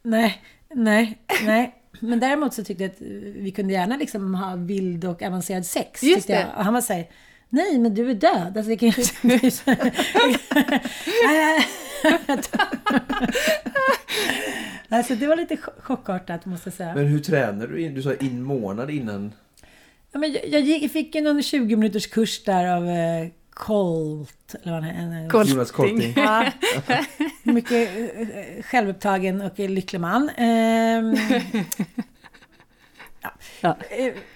[0.03, 0.43] nej,
[0.75, 1.75] nej, nej.
[2.01, 3.01] Men däremot så tyckte jag att
[3.37, 6.03] vi kunde gärna liksom ha vild och avancerad sex.
[6.03, 6.33] Just det.
[6.33, 6.47] Jag.
[6.57, 7.09] Och han var så här,
[7.49, 8.57] nej men du är död.
[8.57, 8.89] Alltså, det kan
[14.89, 16.95] alltså det var lite chockartat måste jag säga.
[16.95, 17.89] Men hur tränar du?
[17.89, 19.33] Du sa in månad innan
[20.13, 24.55] Ja, men jag, jag fick någon 20 minuters kurs där av eh, Colt.
[24.63, 25.55] Eller vad han Colting.
[25.55, 26.13] Jonas Colting.
[26.17, 26.53] Ja,
[27.43, 30.31] mycket eh, självupptagen och lycklig man.
[30.37, 31.17] Ehm,
[33.23, 33.31] ja.
[33.61, 33.77] ja.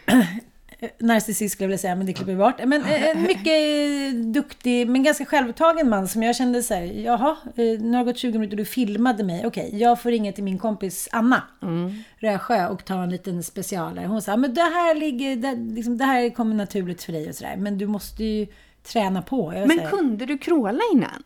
[0.82, 2.54] Eh, narcissist skulle jag vilja säga, men det klipper vi bort.
[2.64, 7.90] Men en mycket duktig, men ganska självupptagen man som jag kände så här, jaha, nu
[7.90, 9.46] har det gått 20 minuter och du filmade mig.
[9.46, 11.92] Okej, okay, jag får ringa till min kompis Anna mm.
[12.18, 14.06] Rösjö och ta en liten specialare.
[14.06, 17.34] Hon sa, men det här ligger, det, liksom, det här kommer naturligt för dig och
[17.34, 17.56] sådär.
[17.56, 18.46] Men du måste ju
[18.82, 19.50] träna på.
[19.50, 21.22] men säga, kunde du kråla innan?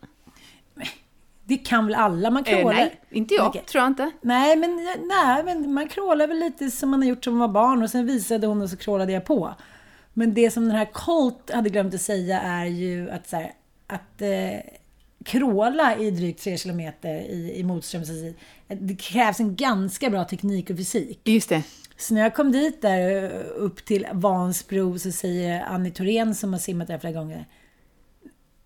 [1.47, 2.29] Det kan väl alla?
[2.29, 2.71] Man krålar?
[2.71, 3.47] Eh, nej, inte jag.
[3.47, 3.61] Okay.
[3.61, 4.11] Tror jag inte.
[4.21, 4.75] Nej men,
[5.07, 7.89] nej, men man krålar väl lite som man har gjort som man var barn och
[7.89, 9.55] sen visade hon och så krålade jag på.
[10.13, 13.53] Men det som den här Colt hade glömt att säga är ju att, så här,
[13.87, 14.59] att eh,
[15.25, 18.09] kråla i drygt tre kilometer i, i motströms.
[18.67, 21.19] Det krävs en ganska bra teknik och fysik.
[21.23, 21.63] Just det.
[21.97, 26.53] Så när jag kom dit där eh, upp till Vansbro så säger Annie Thorén som
[26.53, 27.45] har simmat där flera gånger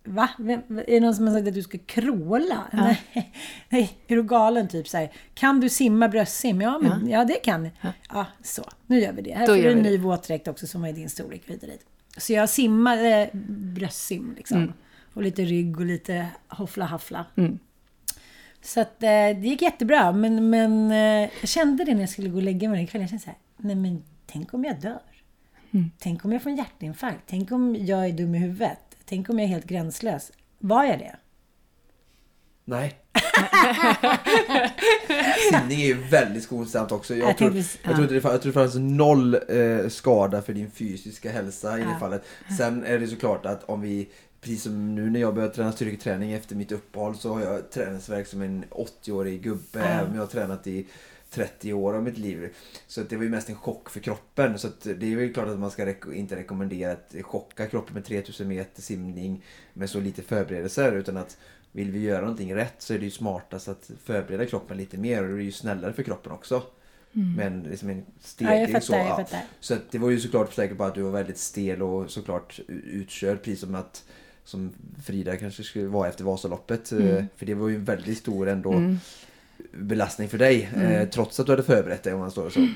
[0.04, 0.28] Va?
[0.38, 2.68] Är det någon som har sagt att du ska kråla?
[2.72, 2.78] Ja.
[2.78, 3.32] Nej.
[3.68, 4.68] Nej, är du galen?
[4.68, 5.12] Typ så här.
[5.34, 6.60] Kan du simma bröstsim?
[6.60, 7.18] Ja, men, ja.
[7.18, 7.92] ja det kan ja.
[8.08, 8.64] ja, så.
[8.86, 9.34] Nu gör vi det.
[9.34, 11.42] Här Då får du en ny våtdräkt också som är din storlek.
[11.46, 11.70] Vidare.
[12.16, 13.30] Så jag simmade
[13.74, 14.56] bröstsim liksom.
[14.56, 14.72] Mm.
[15.14, 17.26] Och lite rygg och lite hoffla haffla.
[17.36, 17.58] Mm.
[18.62, 20.12] Så att, eh, det gick jättebra.
[20.12, 23.02] Men, men eh, jag kände det när jag skulle gå och lägga mig den kvällen.
[23.02, 25.02] Jag kände så här, nej men tänk om jag dör?
[25.70, 25.90] Mm.
[25.98, 27.22] Tänk om jag får en hjärtinfarkt?
[27.26, 28.91] Tänk om jag är dum i huvudet?
[29.04, 30.32] Tänk om jag är helt gränslös.
[30.58, 31.16] Var jag det?
[32.64, 32.98] Nej.
[35.50, 37.14] Simning är ju väldigt skonsamt också.
[37.14, 40.52] Jag, jag, tror, tänkte, jag, tror, det, jag tror det fanns noll eh, skada för
[40.52, 41.88] din fysiska hälsa i ja.
[41.88, 42.24] det fallet.
[42.58, 44.08] Sen är det såklart att om vi
[44.42, 48.26] Precis som nu när jag börjar träna styrketräning efter mitt uppehåll så har jag träningsverk
[48.26, 49.62] som en 80-årig gubbe.
[49.72, 50.14] Ja.
[50.14, 50.86] Jag har tränat i
[51.32, 52.54] 30 år av mitt liv.
[52.86, 54.58] Så det var ju mest en chock för kroppen.
[54.58, 58.04] Så det är väl klart att man ska rek inte rekommendera att chocka kroppen med
[58.04, 60.92] 3000 meter simning med så lite förberedelser.
[60.92, 61.36] Utan att
[61.72, 65.22] vill vi göra någonting rätt så är det ju smartast att förbereda kroppen lite mer.
[65.22, 66.62] Och det är ju snällare för kroppen också.
[67.14, 67.34] Mm.
[67.34, 68.92] Men liksom en stegring ja, så.
[68.92, 69.26] Ja.
[69.60, 73.42] Så det var ju såklart säker på att du var väldigt stel och såklart utkörd.
[73.42, 74.04] Precis som att
[74.44, 74.72] som
[75.04, 76.92] Frida kanske skulle vara efter Vasaloppet.
[76.92, 77.26] Mm.
[77.36, 78.98] För det var ju en väldigt stor ändå mm
[79.72, 80.70] belastning för dig.
[80.74, 80.92] Mm.
[80.92, 82.60] Eh, trots att du hade förberett dig om man står så.
[82.60, 82.66] Eh,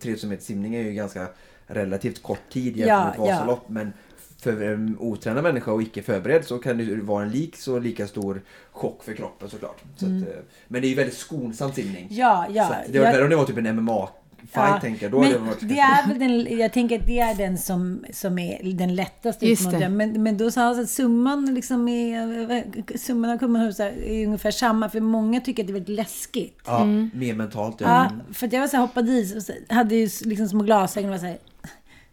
[0.00, 1.28] 3000 meter simning är ju ganska
[1.66, 3.62] relativt kort tid jämfört med ja, Vasalopp.
[3.66, 3.72] Ja.
[3.72, 3.92] Men
[4.38, 8.06] för en otränad människa och icke förberedd så kan det vara en lik så lika
[8.06, 9.82] stor chock för kroppen såklart.
[9.96, 10.22] Så mm.
[10.22, 10.34] att, eh,
[10.68, 12.06] men det är ju väldigt skonsam simning.
[12.10, 12.66] Ja, ja.
[12.66, 14.08] Så det var värre om det var typ en MMA
[14.40, 15.12] fight ja, tänker jag.
[15.12, 18.38] Då men det, det är väl den, jag tänker att det är den som, som
[18.38, 19.96] är den lättaste utmaningen.
[19.96, 24.88] Men, men då sa han att summan liksom är, summan av kummanhus är ungefär samma.
[24.88, 26.58] För många tycker att det är väldigt läskigt.
[26.64, 27.10] Ja, mm.
[27.14, 27.80] mer mentalt.
[27.80, 27.86] Ja.
[27.88, 30.62] ja, för att jag var så här, hoppade i och så, hade ju liksom små
[30.62, 31.38] glasögon och var så här,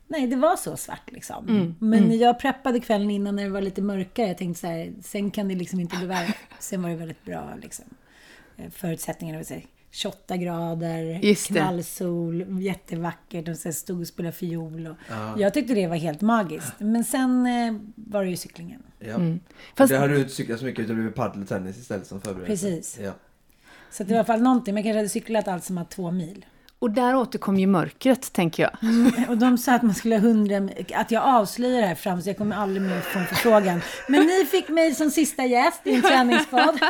[0.07, 1.49] Nej, det var så svart liksom.
[1.49, 2.17] Mm, men mm.
[2.17, 4.27] jag preppade kvällen innan när det var lite mörkare.
[4.27, 6.33] Jag tänkte så här, sen kan det liksom inte bli värre.
[6.59, 7.85] Sen var det väldigt bra liksom.
[8.57, 9.37] Eh, förutsättningarna.
[9.37, 9.61] Vill säga.
[9.91, 14.87] 28 grader, knallsol, jättevackert och så stod och spelade fiol.
[14.87, 15.39] Och ja.
[15.39, 16.73] Jag tyckte det var helt magiskt.
[16.79, 18.83] Men sen eh, var det ju cyklingen.
[18.99, 19.13] Ja.
[19.13, 19.39] Mm.
[19.75, 19.91] Fast...
[19.91, 22.21] Det hade du inte cyklat så mycket utan det blev padel och tennis istället som
[22.21, 22.69] förberedelse.
[22.69, 22.99] Precis.
[23.03, 23.11] Ja.
[23.91, 24.73] Så det var i alla fall någonting.
[24.73, 26.45] Men jag kanske hade cyklat allt som att två mil.
[26.79, 28.71] Och där återkom ju mörkret, tänker jag.
[29.29, 32.29] Och de sa att man skulle ha hundra, att jag avslöjar det här fram så
[32.29, 33.81] jag kommer aldrig mer få en förfrågan.
[34.07, 36.61] Men ni fick mig som sista gäst i en träningspodd.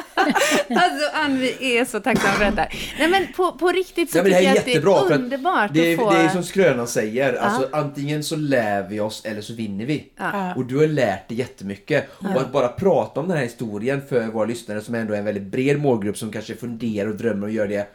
[0.70, 2.68] alltså Ann, vi är så tacksamma för detta.
[3.00, 4.96] Nej men på, på riktigt så Ja, tycker här jag är jättebra.
[4.96, 6.12] att det för är underbart det, är, att få...
[6.12, 7.34] det är som skrönan säger.
[7.34, 10.10] Alltså, antingen så lär vi oss eller så vinner vi.
[10.18, 10.56] Ja.
[10.56, 12.10] Och du har lärt dig jättemycket.
[12.18, 15.26] Och att bara prata om den här historien för våra lyssnare som ändå är en
[15.26, 17.88] väldigt bred målgrupp som kanske funderar och drömmer och gör det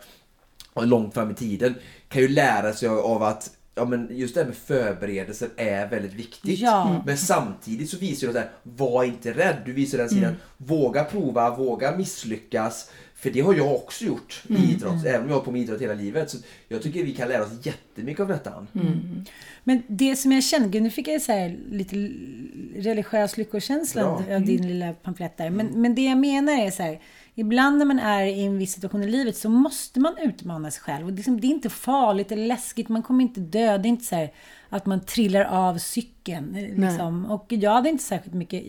[0.75, 1.75] långt fram i tiden.
[2.09, 6.15] Kan ju lära sig av att Ja men just det här med förberedelser är väldigt
[6.15, 6.59] viktigt.
[6.59, 6.89] Ja.
[6.89, 7.03] Mm.
[7.07, 9.57] Men samtidigt så visar du att var inte rädd.
[9.65, 10.37] Du visar den sidan.
[10.57, 12.91] Våga prova, våga misslyckas.
[13.15, 15.81] För det har jag också gjort i idrott, även om jag har på med idrott
[15.81, 16.31] hela livet.
[16.31, 18.67] Så jag tycker vi kan lära oss jättemycket av detta.
[19.65, 21.97] Men det som jag känner, nu fick jag så här lite
[22.77, 24.37] religiös lyckokänsla Bra.
[24.37, 25.51] av din lilla pamflett där.
[25.51, 27.01] Men, men det jag menar är så här,
[27.35, 30.83] ibland när man är i en viss situation i livet så måste man utmana sig
[30.83, 31.07] själv.
[31.07, 33.79] Och liksom, det är inte farligt eller läskigt, man kommer inte dö.
[33.79, 34.33] Det är inte så här
[34.69, 36.55] att man trillar av cykeln.
[36.57, 37.27] eh, Liksom.
[37.31, 38.63] Och jag hade inte särskilt mycket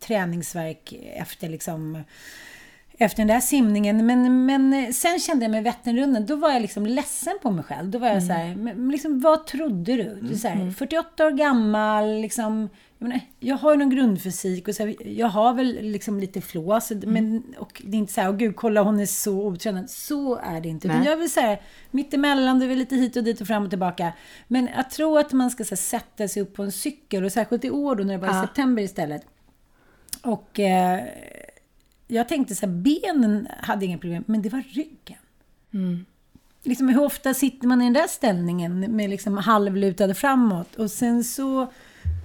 [0.00, 2.02] träningsverk efter liksom
[3.00, 4.06] efter den där simningen.
[4.06, 7.90] Men, men sen kände jag med Vätternrundan, då var jag liksom ledsen på mig själv.
[7.90, 10.18] Då var jag så här, men liksom, vad trodde du?
[10.22, 14.74] du så här, 48 år gammal, liksom, jag, menar, jag har ju någon grundfysik och
[14.74, 16.92] så här, jag har väl liksom lite flås.
[17.06, 19.90] Men, och det är inte så här, åh gud, kolla hon är så otränad.
[19.90, 20.88] Så är det inte.
[20.88, 21.58] Utan jag vill säga
[21.90, 24.12] mittemellan, det är väl lite hit och dit och fram och tillbaka.
[24.48, 27.64] Men jag tror att man ska här, sätta sig upp på en cykel och särskilt
[27.64, 28.42] i år då när det var i Ja.
[28.42, 29.22] september istället.
[30.22, 31.00] Och eh,
[32.08, 35.18] jag tänkte så här, benen hade inga problem, men det var ryggen.
[36.62, 40.76] Liksom, hur ofta sitter man i den där ställningen med liksom halvlutade framåt?
[40.76, 41.72] Och sen så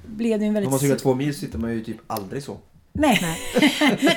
[0.06, 0.68] blev det en väldigt...
[0.68, 2.58] Om man cyklar två mil sitter man ju typ aldrig så.
[2.96, 3.20] Nej,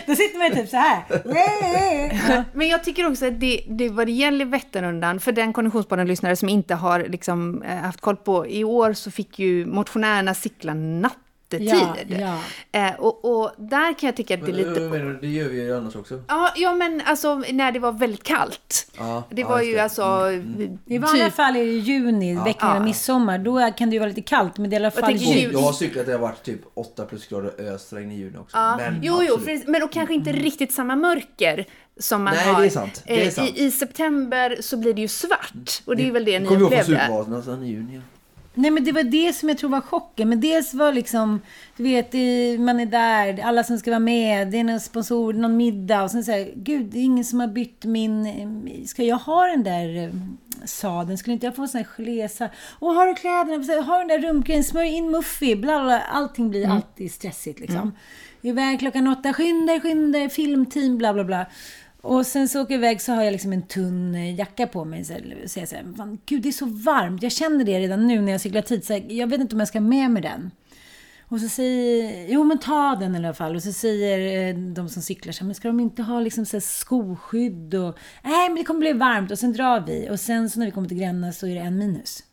[0.07, 1.05] då sitter man ju typ så här.
[2.29, 2.45] Ja.
[2.53, 6.49] Men jag tycker också att det, det vad det gäller Vätternrundan, för den konditionspodden-lyssnare som
[6.49, 10.75] inte har liksom, eh, haft koll på, i år så fick ju motionärerna cykla
[11.59, 12.17] nattetid.
[12.21, 12.39] Ja,
[12.73, 12.89] ja.
[12.89, 14.81] Eh, och, och där kan jag tycka att det är lite...
[14.81, 16.23] Men, det gör vi ju annars också.
[16.29, 18.93] Ja, ja, men alltså när det var väldigt kallt.
[18.99, 19.79] Ja, det ja, var ju det.
[19.83, 20.31] alltså...
[20.87, 22.83] I vanliga Typ, fall är det juni, veckan innan Ja.
[22.83, 23.39] midsommar.
[23.39, 25.41] Då kan det ju vara lite kallt, men det är i alla fall juni.
[25.43, 28.39] ju- Jag har cyklat där det har varit typ 8 plusgrader och ösregn i juni
[28.39, 28.57] också.
[28.57, 31.65] ja, Men jo, jo, för, men och kanske inte riktigt samma mörker
[32.01, 32.61] som man Nej, har.
[32.61, 33.03] det är sant.
[33.07, 33.51] Det är Eh, sant.
[33.57, 35.83] I, I september så blir det ju svart.
[35.85, 37.03] Och det är väl det ni Kommer ihåg från upplevde.
[37.03, 38.01] Supervasan, alltså i juni.
[38.59, 40.29] Nej men det var det som jag tror var chocken.
[40.29, 41.41] Men dels var liksom,
[41.77, 42.13] du vet,
[42.61, 46.11] man är där, alla som ska vara med, det är någon sponsor, någon middag och
[46.11, 50.05] sen säger gud, det är ingen som har bytt min, ska jag ha den där
[50.05, 50.11] eh,
[50.65, 51.19] sadeln?
[51.19, 52.49] Skulle inte jag få en sån här gelésa?
[52.79, 53.83] Och har du kläderna?
[53.83, 54.65] Har du den där rumpgrejen?
[54.65, 55.57] Smörj in Muffy?
[55.57, 56.01] Bla, bla.
[56.01, 57.93] Allting blir alltid stressigt liksom.
[58.43, 61.47] Iväg klockan åtta, skynda skynda filmteam, bla bla bla.
[62.07, 64.85] Och sen så åker jag iväg så har jag liksom en tunn eh, jacka på
[64.85, 65.05] mig.
[65.05, 65.13] Så
[65.59, 67.23] jag säger fan, gud det är så varmt.
[67.23, 68.85] Jag känner det redan nu när jag cyklar tid.
[68.85, 70.51] Så jag, jag vet inte om jag ska med mig den.
[71.29, 73.57] Och så säger, jo men ta den i alla fall.
[73.57, 76.47] Och så säger eh, de som cyklar så här, men ska de inte ha liksom
[76.47, 79.31] så skoskydd och, nej men det kommer bli varmt.
[79.31, 80.09] Och sen drar vi.
[80.11, 82.25] Och sen så när vi kommer till Gränna så är det en minus.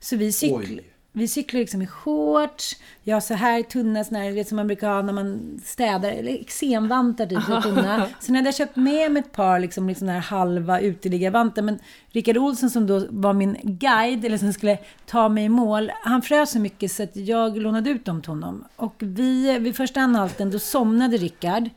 [0.00, 0.80] Så vi cyklar.
[1.18, 4.66] Vi cyklar liksom i shorts, jag har så här tunna såna här, vet som man
[4.66, 8.06] brukar ha när man städar, eller eksemvantar typ, så tunna.
[8.20, 11.78] Sen hade jag köpt med mig ett par liksom, liksom här halva uteliggarvantar, men
[12.10, 16.22] Rickard Olsson som då var min guide, eller som skulle ta mig i mål, han
[16.22, 18.64] frös så mycket så att jag lånade ut dem till honom.
[18.76, 21.70] Och vi, vid första anhalten, då somnade Rickard.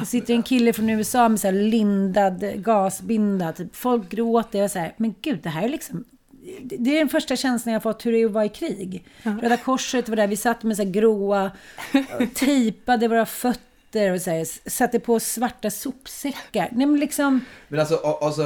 [0.00, 3.52] Det sitter en kille från USA med så lindad gasbinda.
[3.52, 3.76] Typ.
[3.76, 4.58] Folk gråter.
[4.58, 6.04] Jag här, men gud, det här är liksom...
[6.62, 9.04] Det är den första känslan jag fått hur det är att vara i krig.
[9.22, 10.26] Röda Korset var där.
[10.26, 11.50] Vi satt med så här gråa,
[12.34, 16.68] tejpade våra fötter och så här, satte på svarta sopsäckar.
[16.72, 17.40] Nej men liksom...
[17.68, 18.42] Men alltså, alltså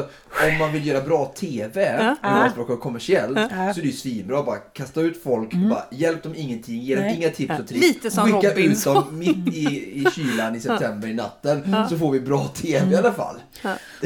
[0.51, 2.17] om man vill göra bra TV,
[2.53, 4.43] ska vara kommersiellt, så är det ju svinbra.
[4.43, 7.17] Bara kasta ut folk, bara hjälp dem ingenting, ge dem Nej.
[7.17, 7.87] inga tips och tricks.
[7.87, 8.95] Lite som Skicka ut Robinson.
[8.95, 9.67] dem mitt i,
[10.01, 13.37] i kylan i september i natten, så får vi bra TV i alla fall.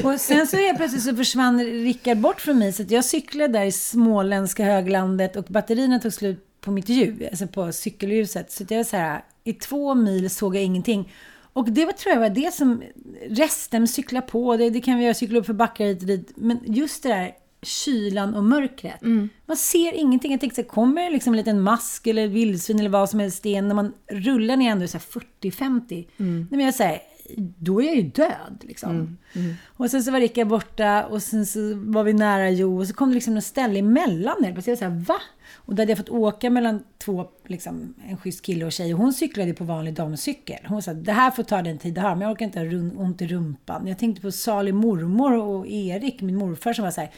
[0.05, 2.73] Och sen så helt plötsligt så försvann Rickard bort från mig.
[2.73, 7.29] Så att jag cyklade där i småländska höglandet och batterierna tog slut på mitt ljus,
[7.31, 8.53] alltså på cykelljuset.
[8.53, 11.13] Så jag var så här, i två mil såg jag ingenting.
[11.55, 12.83] Och det var, tror jag var det som,
[13.29, 16.33] resten cykla på, det, det kan vi göra, cykla upp för backar hit och dit.
[16.37, 19.03] Men just det där kylan och mörkret.
[19.47, 20.31] Man ser ingenting.
[20.33, 23.21] Jag tänkte så här, kommer det liksom en liten mask eller vildsvin eller vad som
[23.21, 26.07] helst sten när man rullar ner ändå så här 40-50.
[26.17, 27.01] Nej, men jag säger,
[27.37, 29.19] då är jag ju död liksom.
[29.67, 32.95] Och sen så var Rickard borta och sen så var vi nära Jo och så
[32.95, 34.61] kom det liksom något ställe emellan där.
[34.61, 35.17] Så jag så här, va?
[35.55, 38.95] Och då hade jag fått åka mellan två, liksom, en schysst kille och tjej.
[38.95, 40.59] Och hon cyklade på vanlig damcykel.
[40.67, 42.67] Hon sa, det här får ta den tid det har, men jag orkar inte ha
[42.67, 43.87] run- ont i rumpan.
[43.87, 47.11] Jag tänkte på salig mormor och Erik, min morfar, som var så här,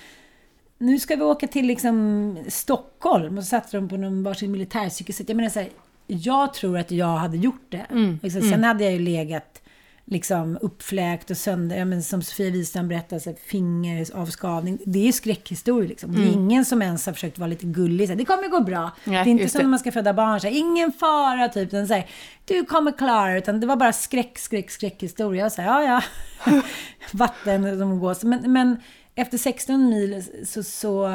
[0.78, 5.14] nu ska vi åka till liksom Stockholm och så satte de på någon varsin militärcykel.
[5.14, 5.68] Så jag menar så här,
[6.06, 7.86] jag tror att jag hade gjort det.
[7.90, 9.62] Mm, Liksom, sen hade jag ju legat
[10.06, 14.78] liksom uppfläkt och sönder, ja, men som Sofia Wistam berättade, så fingeravskavning.
[14.84, 16.12] Det är ju skräckhistorier liksom.
[16.12, 18.08] Det är ingen som ens har försökt vara lite gullig.
[18.08, 18.78] Så här, det kommer gå bra.
[18.78, 18.92] Mm.
[19.04, 19.62] Nej, det är inte som det.
[19.62, 21.70] när man ska föda barn, så här, ingen fara typ.
[21.70, 22.06] Så här,
[22.44, 23.38] du kommer klara.
[23.38, 25.46] Utan det var bara skräck, skräck, skräckhistoria.
[25.46, 26.02] Och så här, ja,
[26.46, 26.62] ja.
[27.12, 28.26] Vatten som går.
[28.26, 28.76] Men, men
[29.14, 31.08] efter 16 mil så, så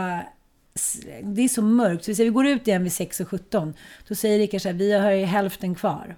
[1.23, 2.05] det är så mörkt.
[2.05, 3.73] Så vi, säger, vi går ut igen vid 6.17.
[4.07, 6.15] Då säger Rickard så här, vi har ju hälften kvar.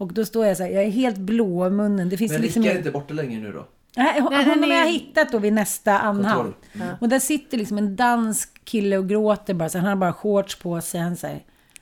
[0.00, 2.08] Och då står jag så här, jag är helt blå i munnen.
[2.08, 3.66] Det finns Men liksom Rickard är inte borta länge nu då?
[3.96, 6.56] Nej, honom har jag hittat då vid nästa anhalt.
[6.72, 6.96] Kontroll.
[7.00, 9.68] Och där sitter liksom en dansk kille och gråter bara.
[9.68, 11.00] Så han har bara shorts på sig.
[11.00, 11.40] Han säger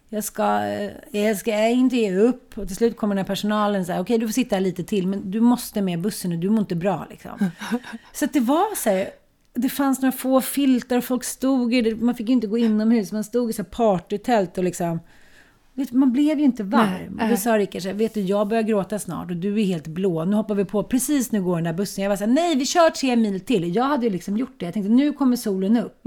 [0.09, 2.59] jag ska, eh, jag ska inte ge upp.
[2.59, 4.85] Och till slut kommer den här personalen och säger okej du får sitta här lite
[4.85, 5.07] till.
[5.07, 7.51] Men du måste med bussen och du mår inte bra liksom.
[8.13, 9.11] Så att det var så här.
[9.55, 11.95] Det fanns några få filtar och folk stod i det.
[11.95, 13.13] Man fick ju inte gå inomhus.
[13.13, 15.01] Man stod i så här partytält och liksom.
[15.79, 16.91] Vet, man blev ju inte varm.
[16.91, 17.31] Nej, och nej.
[17.31, 19.87] då sa Rickard så här, vet du, jag börjar gråta snart och du är helt
[19.87, 20.25] blå.
[20.25, 22.05] Nu hoppar vi på, precis nu går den där bussen.
[22.05, 23.75] Jag var så här, nej vi kör tre mil till.
[23.75, 24.65] Jag hade ju liksom gjort det.
[24.65, 26.01] Jag tänkte, nu kommer solen upp.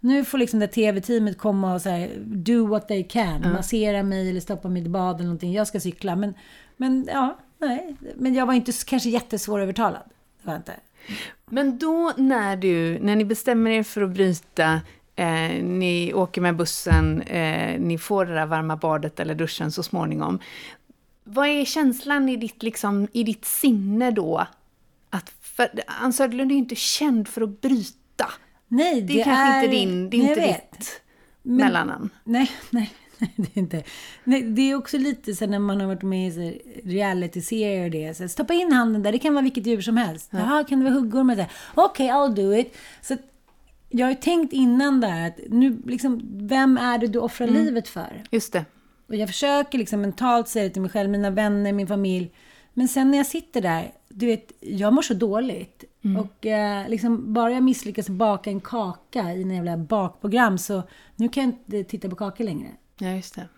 [0.00, 3.40] Nu får liksom det tv-teamet komma och så här, do what they can.
[3.52, 5.52] Massera mig eller stoppa ett bad eller någonting.
[5.52, 6.16] Jag ska cykla.
[6.16, 6.34] Men,
[6.76, 7.96] men ja, nej.
[8.16, 10.02] Men jag var inte kanske jättesvårövertalad.
[10.42, 10.72] Det var inte.
[11.50, 14.80] Men då när du, när ni bestämmer er för att bryta,
[15.20, 19.82] eh, ni åker med bussen, eh, ni får det där varma badet eller duschen så
[19.82, 20.38] småningom.
[21.24, 24.46] Vad är känslan i ditt, liksom, i ditt sinne då?
[25.10, 28.26] Att, för Ann Söderlund är ju inte känd för att bryta.
[28.68, 30.72] Nej, Det är kanske inte din, det är inte vet.
[30.72, 31.00] ditt
[31.42, 32.10] Men- mellannamn.
[32.24, 33.82] Nej, nej, nej, det är inte.
[34.24, 38.16] Nej, det är också lite så när man har varit med i reality-serier och det.
[38.16, 40.28] Så stoppa in handen där, det kan vara vilket djur som helst.
[40.32, 41.46] Jaha, kan det vara huggormar?
[41.74, 42.76] Okej, I'll do it.
[43.02, 43.16] Så
[43.90, 47.88] jag har ju tänkt innan där att nu, liksom, vem är det du offrar livet
[47.88, 48.22] för?
[48.30, 48.64] Just det.
[49.08, 52.32] Och jag försöker liksom mentalt säga det till mig själv, mina vänner, min familj.
[52.74, 55.84] Men sen när jag sitter där, du vet, jag mår så dåligt.
[56.18, 60.82] Och eh, liksom, bara jag misslyckas baka en kaka i en jävla bakprogram så
[61.16, 62.68] nu kan jag inte titta på kakor längre.
[62.98, 63.48] Ja, just det.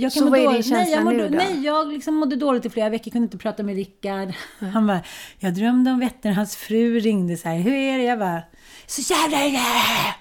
[0.00, 1.36] Jag, jag Så vad är din dåligt- nej, känsla jag mådde, nu då?
[1.36, 4.32] Nej, jag liksom mådde dåligt i flera veckor, kunde inte prata med Rickard.
[4.72, 5.00] Han bara,
[5.38, 8.04] jag drömde om Vättern, hans fru ringde så här, hur är det?
[8.04, 8.42] Jag bara,
[8.86, 10.14] så jävla yeah!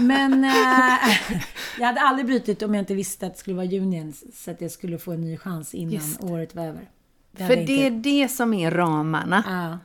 [0.00, 0.50] Men eh,
[1.78, 4.60] jag hade aldrig brutit om jag inte visste att det skulle vara junien, så att
[4.60, 6.90] jag skulle få en ny chans innan Just året var över.
[7.32, 9.44] Det För det är inte- det som är ramarna.
[9.46, 9.78] Ja.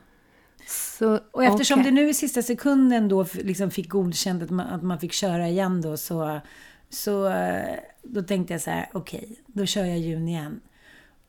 [0.68, 1.92] Så, Och eftersom okej.
[1.92, 5.48] det nu i sista sekunden då liksom fick godkänt att man, att man fick köra
[5.50, 6.40] igen då så,
[6.96, 10.62] så eh, då tänkte jag så här, okej, då kör jag juni igen.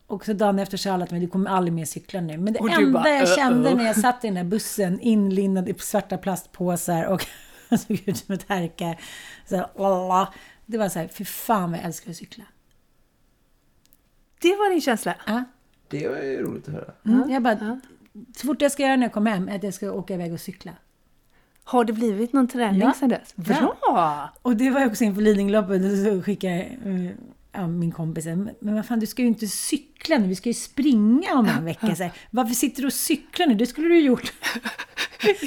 [0.06, 2.38] Och så dagen efter sa alla till mig, du kommer aldrig mer cykla nu.
[2.38, 5.00] Men det Och enda bara, jag kände "Uh-oh." när jag satt i den där bussen
[5.00, 7.26] inlindad i svarta plastpåsar och
[7.78, 8.96] såg ut som ett härka.
[9.46, 10.28] Så här,
[10.66, 12.44] det var så här, fy fan vad jag älskar att cykla.
[14.40, 15.14] Det var din känsla?
[15.26, 15.44] Ja.
[15.88, 16.92] Det var ju roligt att höra.
[17.04, 17.30] Mm.
[17.30, 17.80] Jag bara,
[18.36, 20.32] så fort jag ska göra när jag kommer hem, är att jag ska åka iväg
[20.32, 20.72] och cykla.
[21.68, 22.92] Har det blivit någon träning Ja.
[22.92, 23.36] sedan dess?
[23.36, 24.30] Bra!
[24.42, 27.10] Och det var också inför Lidingöloppet, så skickade eh,
[27.52, 30.54] ja, min kompis, men vad fan du ska ju inte cykla nu, vi ska ju
[30.54, 31.96] springa om en vecka.
[31.96, 33.54] Så här, Varför sitter du och cyklar nu?
[33.54, 34.32] Det skulle du ju gjort.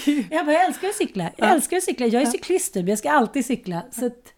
[0.30, 1.32] jag bara, jag älskar att cykla.
[1.38, 2.06] Jag älskar att cykla.
[2.06, 3.82] Jag är cyklist typ, jag ska alltid cykla.
[3.92, 4.34] Så att,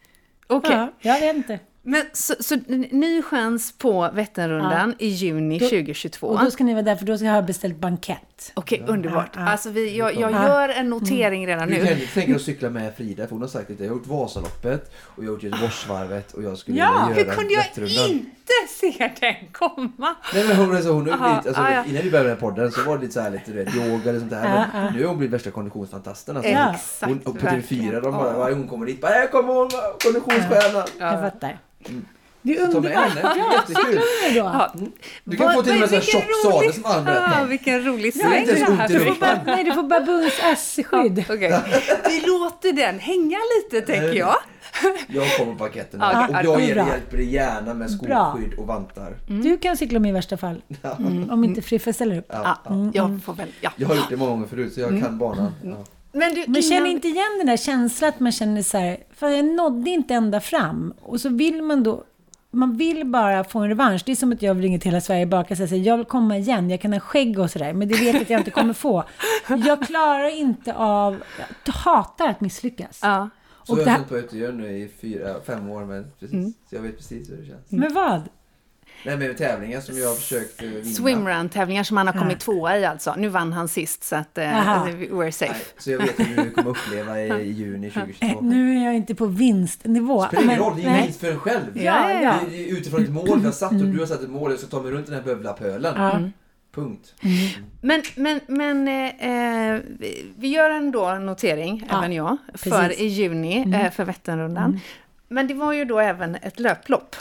[0.46, 0.70] Okej.
[0.76, 1.60] ja, jag vet inte.
[1.84, 2.56] Men så, så
[2.90, 6.26] ny chans på Vätternrundan i juni 2022.
[6.26, 8.52] Och då ska ni vara där, för då ska jag ha beställt bankett.
[8.54, 9.30] Okej, underbart.
[9.34, 9.48] Ja, ja.
[9.50, 11.90] Alltså vi, jag, jag gör en notering redan Du kan nu.
[12.00, 14.92] ju tänka att cykla med Frida, för hon har sagt att jag har gjort Vasaloppet
[15.04, 18.52] och jag har gjort Göteborgsvarvet och jag skulle Ja, vilja Hur göra kunde jag inte
[18.80, 20.14] se den komma?
[20.34, 21.84] Nej men hon, alltså, hon har blivit, alltså, ah, ja.
[21.84, 24.10] innan vi började med podden så var det lite så här lite du vet, yoga
[24.10, 24.44] eller sånt där.
[24.56, 24.90] Ja, Men ja.
[24.90, 26.36] nu har hon blivit värsta konditionsfantasten.
[26.36, 26.50] Alltså.
[26.52, 26.74] Ja.
[26.74, 27.92] Exakt, hon, och på verkligen.
[27.92, 28.38] TV4, de bara, Ja.
[28.38, 29.70] varje gång hon kommer dit, bara här kommer hon,
[30.04, 30.86] konditionsstjärnan.
[30.98, 31.58] Jag fattar.
[32.44, 32.92] Det är underbart.
[33.22, 34.00] Ja, jättekul.
[34.34, 34.72] Ja.
[35.24, 36.82] Du kan Vad- få till och med en sån här vilken tjock rolig- sadel som
[36.86, 37.46] Ja, berättade.
[37.48, 39.42] vilken rolig Det är inte ens sväng ont i det Du får bara, ryggen.
[39.46, 41.24] nej, du får babuns S-skydd.
[41.30, 41.60] Okej,
[42.08, 44.34] vi låter den hänga lite tänker jag.
[45.08, 49.16] Jag kommer paketten Ja, och jag Ja, ger, hjälper dig gärna med skoskydd och vantar.
[49.28, 50.62] Du kan cykla med i värsta fall.
[51.30, 52.26] Om inte Friffe ställer upp.
[52.28, 52.90] Ja, Ja, ja.
[52.94, 53.70] jag får väl, ja.
[53.76, 55.52] Jag har gjort det många gånger förut så jag kan banan.
[56.12, 58.96] Men du, Men känner innan- inte igen den där känslan att man känner så här,
[59.14, 60.94] fan jag nådde inte ända fram.
[61.02, 62.04] Och så vill man då,
[62.50, 64.02] man vill bara få en revansch.
[64.06, 66.06] Det är som att jag vill ringa till hela Sverige baka och säga, jag vill
[66.06, 67.72] komma igen, jag kan ha skägg och sådär.
[67.72, 69.04] Men det vet jag att jag inte kommer få.
[69.48, 71.22] Jag klarar inte av,
[71.66, 73.00] jag hatar att misslyckas.
[73.02, 73.28] Ja.
[73.64, 76.34] Så Och har jag här- känt på Öttergön nu i fyra, fem år men precis.
[76.34, 76.52] Mm.
[76.70, 77.70] Så jag vet precis hur det känns.
[77.70, 78.22] Men vad?
[79.04, 80.84] Nej, men tävlingar som jag har försökt eh, vinna.
[80.84, 83.14] Swimrun-tävlingar som han har kommit tvåa i alltså.
[83.18, 84.86] Nu vann han sist så att uh, Aha.
[84.86, 85.52] we're safe.
[85.52, 88.40] Nej, så jag vet hur du kommer uppleva i, i juni 2022.
[88.40, 90.22] Nu är jag inte på vinstnivå.
[90.26, 91.62] Spelar ingen men- roll, det är ju vinst för en själv.
[91.74, 94.58] Ja, ja, utifrån ett mål vi har satt och du har satt ett mål, jag
[94.60, 95.94] ska ta mig runt den här bövlapölen.
[95.96, 96.20] Ja.
[96.74, 97.14] Punkt.
[97.80, 103.00] Men, men, men eh, vi- vi gör ändå notering, Ja, även jag, för precis.
[103.00, 104.80] i juni, eh, för Vätternrundan.
[105.28, 107.16] Men det var ju då även ett löplopp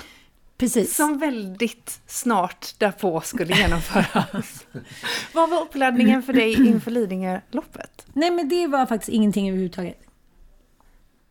[0.62, 0.96] Precis.
[0.96, 4.66] som väldigt snart därpå skulle genomföras.
[5.34, 8.06] Vad var uppladdningen för dig inför Lidingöloppet?
[8.14, 9.98] Nej, men det var faktiskt ingenting överhuvudtaget.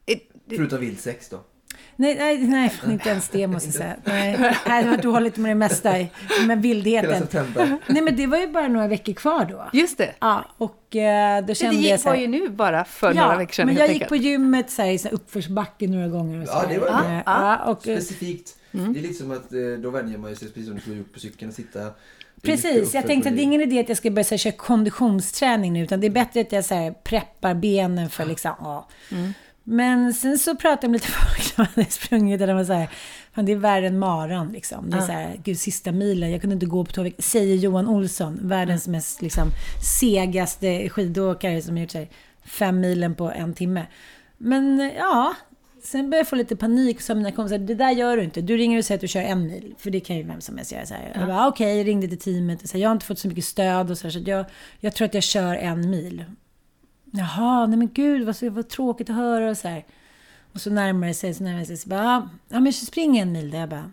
[0.06, 0.18] Eh,
[0.56, 1.40] Förutom vildsex då.
[1.96, 3.96] Nej, nej, nej, inte ens det måste jag säga.
[4.66, 5.94] Nej, det var dåligt med det mesta,
[6.46, 7.18] med vildheten.
[7.20, 7.78] september.
[7.86, 9.70] Nej, men det var ju bara några veckor kvar då.
[9.72, 10.14] Just det.
[10.20, 13.14] Ja, och eh, då Det kände jag gick, så var här, ju nu bara för
[13.14, 13.66] några veckor sedan.
[13.66, 16.42] men jag gick på gymmet så här, i så här uppförsbacke några gånger.
[16.42, 17.02] Och så Ja, det var här.
[17.02, 17.12] bra.
[17.16, 18.56] Eh, ja, och, Specifikt.
[18.72, 18.92] Mm.
[18.92, 21.12] Det är lite som att eh, då vänjer man sig precis som du skulle gjort
[21.12, 21.92] på cykeln och sitta.
[22.42, 24.52] Precis, jag tänkte att det är ingen idé att jag ska börja så här, köra
[24.52, 28.88] konditionsträning nu, utan det är bättre att jag så här, preppar benen för liksom, ja.
[29.64, 32.72] Men sen så pratade jag med lite folk som hade sprungit och de var så
[32.72, 32.90] här,
[33.32, 34.90] fan det är värre än maran liksom.
[34.90, 37.56] Det är så här, gud sista milen, jag kunde inte gå på två veckor, säger
[37.56, 39.48] Johan Olsson, världens mest liksom
[40.00, 42.08] segaste skidåkare som har gjort så här,
[42.44, 43.86] fem milen på en timme.
[44.38, 45.34] Men ja,
[45.82, 48.40] Sen började jag få lite panik och sa mina kompisar, det där gör du inte.
[48.40, 49.74] Du ringer och säger att du kör en mil.
[49.78, 50.86] För det kan ju vem som helst göra.
[50.86, 51.12] Så här.
[51.14, 52.68] Jag bara, okej, jag ringde till teamet.
[52.68, 54.44] Så här, jag har inte fått så mycket stöd och så, här, så jag,
[54.80, 56.24] jag tror att jag kör en mil.
[57.12, 59.84] Jaha, nej men gud vad, vad tråkigt att höra och så här.
[60.52, 61.76] Och så närmar det sig, så närmar det sig.
[61.76, 63.50] Så bara, "Ja, ja men spring en mil.
[63.50, 63.90] Där jag bara,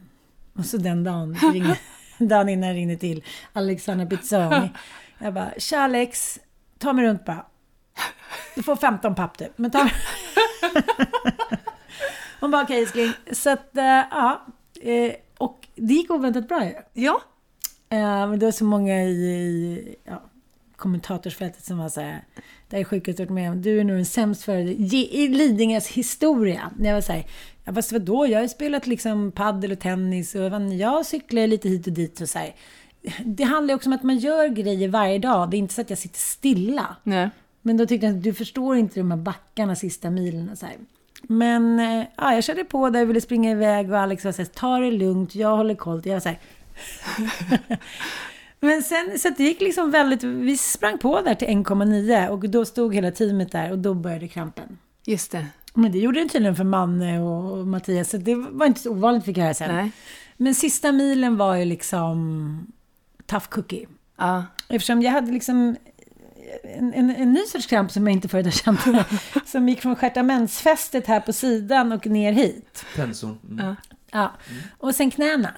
[0.54, 1.78] och så den dagen, ringde,
[2.18, 3.24] dagen innan jag ringde till
[3.54, 4.70] Alexandra Pizzoni.
[5.20, 6.40] Jag bara, tja Alex,
[6.78, 7.46] ta mig runt bara.
[8.56, 9.94] Du får 15 papp du, men ta mig
[12.40, 13.14] Hon bara okej älskling.
[13.32, 14.46] Så att, eh, ja.
[14.82, 16.74] Eh, och det gick oväntat bra ju.
[16.94, 17.22] Ja,
[17.90, 20.24] Eh, men det var så många i, i ja,
[20.76, 22.24] kommentatorsfältet som var så här.
[22.70, 23.62] Det här är sjukaste jag varit med om.
[23.62, 26.72] Du är nog den sämst för i Lidingös historia.
[26.80, 27.26] Jag var så här.
[27.64, 28.28] Ja, fast vadå?
[28.28, 30.42] Jag har ju spelat liksom paddel och tennis och
[30.74, 32.56] jag cyklar lite hit och dit och så här.
[33.26, 35.50] Det handlar ju också om att man gör grejer varje dag.
[35.50, 36.96] Det är inte så att jag sitter stilla.
[37.04, 37.30] nej.
[37.62, 40.76] Men då tyckte jag att du förstår inte de här backarna sista milen så här.
[41.22, 44.42] Men eh, ja, jag körde på där, jag ville springa iväg och Alex var så
[44.42, 46.02] här, ta det lugnt, jag håller koll.
[46.06, 46.40] Jag var så här.
[48.60, 52.66] Men sen, så det gick liksom väldigt, vi sprang på där till 1,9 och då
[52.66, 54.78] stod hela teamet där och då började krampen.
[55.06, 55.46] just det.
[55.74, 58.92] Men det gjorde det tydligen för Manne och och Mattias, så det var inte så
[58.92, 59.76] ovanligt fick jag höra sen.
[59.76, 59.92] Nej.
[60.38, 62.68] Men sista milen var ju liksom
[63.26, 63.88] tough cookie.
[64.18, 64.46] Ja.
[64.70, 65.76] Eftersom jag hade liksom
[66.64, 68.80] en, en, en ny sorts kramp som jag inte förut har känt.
[69.48, 72.86] som gick från stjärtamentsfästet här på sidan och ner hit.
[72.96, 73.38] Tensorn.
[73.50, 73.66] Mm.
[73.66, 73.76] Ja.
[74.12, 74.32] Ja.
[74.78, 75.50] Och sen knäna.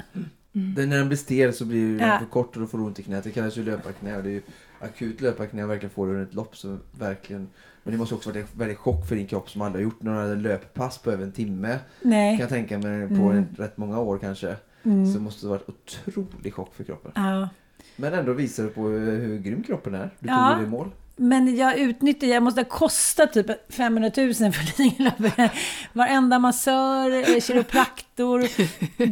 [0.52, 2.20] Den, när den blir stel så blir den Ja.
[2.20, 3.24] för kort och då får du ont i knät.
[3.24, 4.42] Det kallas ju löparknä och det är ju
[4.82, 7.48] akut löparknä och verkligen får du under ett lopp så verkligen.
[7.84, 10.02] Men det måste också vara en väldigt chock för din kropp som aldrig har gjort
[10.02, 11.80] några löppass på över en timme.
[12.02, 12.38] Kan Nej.
[12.40, 13.46] jag tänka mig på Mm.
[13.58, 14.56] rätt många år kanske.
[14.84, 17.12] Så måste det varit otrolig chock för kroppen.
[17.16, 17.50] Ja.
[17.96, 20.10] Men ändå visar det på hur, hur grym kroppen är.
[20.20, 20.50] Du Ja.
[20.50, 20.92] tog det i mål.
[21.16, 25.52] Men jag utnyttjar, jag måste ha kostat typ 500 000 för Lidingöloppet.
[25.94, 28.44] Varenda massör, eh, kiropraktor,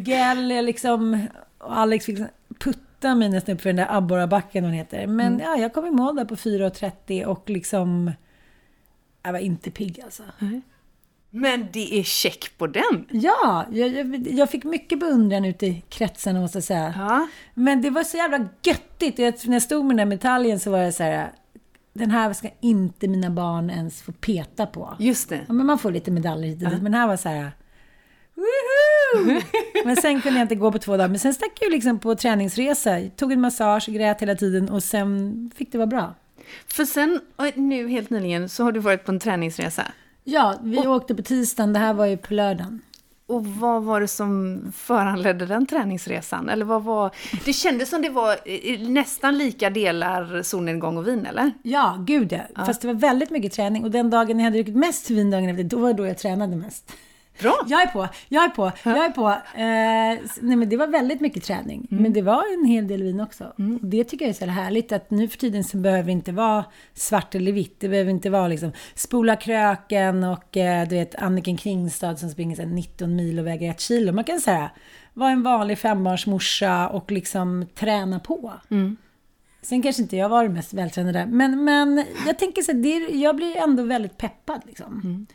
[0.05, 2.19] gel, jag liksom, och Alex fick
[2.59, 5.07] putta mig nästan upp för den där abborrabacken hon heter.
[5.07, 8.11] Men ja, jag kom i mål där på 4.30 och liksom,
[9.23, 10.23] jag var inte pigg alltså.
[11.29, 13.05] Men det är check på den.
[13.11, 16.93] Ja, jag, jag, jag fick mycket beundran ute i kretsarna måste jag säga.
[16.97, 17.27] Ja.
[17.53, 19.19] Men det var så jävla göttigt.
[19.19, 21.31] Jag, när jag stod med den här medaljen så var det så här,
[21.93, 24.95] den här ska inte mina barn ens få peta på.
[24.99, 25.39] Just det.
[25.47, 27.51] Ja, men man får lite medaljer hit dit, men här var så här...
[28.35, 29.41] Woohoo!
[29.85, 31.07] Men sen kunde jag inte gå på två dagar.
[31.07, 33.01] Men sen stack jag liksom på träningsresa.
[33.15, 36.13] Tog en massage, grät hela tiden och sen fick det vara bra.
[36.67, 37.21] För sen,
[37.55, 39.83] nu helt nyligen, så har du varit på en träningsresa.
[40.29, 41.73] Ja, vi åkte på tisdagen.
[41.73, 42.81] Det här var ju på lördagen.
[43.27, 46.49] Och vad var det som föranledde den träningsresan?
[46.49, 47.11] Eller vad var...
[47.45, 48.37] Det kändes som det var
[48.89, 51.51] nästan lika delar solnedgång och vin, eller?
[51.63, 52.65] Ja, gud ja.
[52.65, 53.83] Fast det var väldigt mycket träning.
[53.83, 56.17] Och den dagen jag hade druckit mest vin dagen efter, då var det då jag
[56.17, 56.91] tränade mest.
[57.41, 57.55] Bra!
[57.67, 59.29] Jag är på, jag är på, jag är på.
[59.29, 61.87] Eh, nej men det var väldigt mycket träning.
[61.89, 63.43] Men det var en hel del vin också.
[63.81, 66.11] Och det tycker jag är så här härligt att nu för tiden så behöver det
[66.11, 67.79] inte vara svart eller vitt.
[67.79, 72.55] Det behöver inte vara liksom spola kröken och eh, du vet Anniken Kringstad som springer
[72.55, 74.11] så här 19 mil och väger ett kilo.
[74.13, 74.71] Man kan säga
[75.13, 78.53] vara en vanlig fembarnsmorsa och liksom träna på.
[79.61, 81.25] Sen kanske inte jag var den mest vältränade där.
[81.25, 85.27] Men, men jag tänker så här, det, är- jag blir ändå väldigt peppad liksom.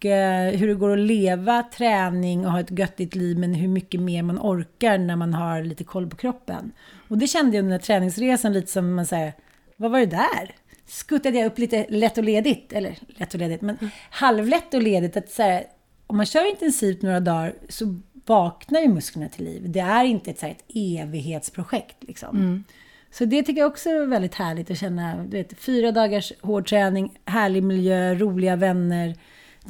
[0.00, 3.68] Och eh, hur det går att leva träning och ha ett göttigt liv, men hur
[3.68, 6.72] mycket mer man orkar när man har lite koll på kroppen.
[7.08, 9.32] Och det kände jag under träningsresan lite som man säger,
[9.76, 10.54] vad var det där?
[10.86, 15.16] Skuttade jag upp lite lätt och ledigt, eller lätt och ledigt, men halvlätt och ledigt.
[15.16, 15.64] Att så här,
[16.06, 19.62] om man kör intensivt några dagar så vaknar ju musklerna till liv.
[19.66, 21.96] Det är inte ett, så här, ett evighetsprojekt.
[22.00, 22.64] Liksom.
[23.10, 25.16] Så det tycker jag också är väldigt härligt att känna.
[25.16, 29.14] Du vet, fyra dagars hård träning, härlig miljö, roliga vänner,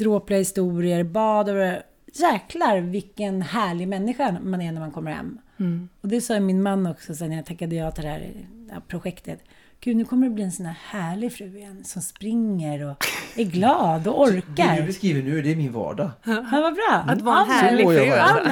[0.00, 1.56] dråpliga historier, bad och
[2.12, 5.38] jäklar vilken härlig människa man är när man kommer hem.
[6.00, 8.80] Och det sa min man också sen jag tackade ja till det här, det här
[8.80, 9.40] projektet.
[9.80, 13.04] Gud, nu kommer det bli en sån här härlig fru igen som springer och
[13.36, 14.86] är glad och Det du orkar.
[14.86, 16.10] beskriver nu, det är min vardag.
[16.24, 17.04] Ja, vad bra.
[17.08, 18.10] Att vara en härlig fru.
[18.10, 18.44] alltså.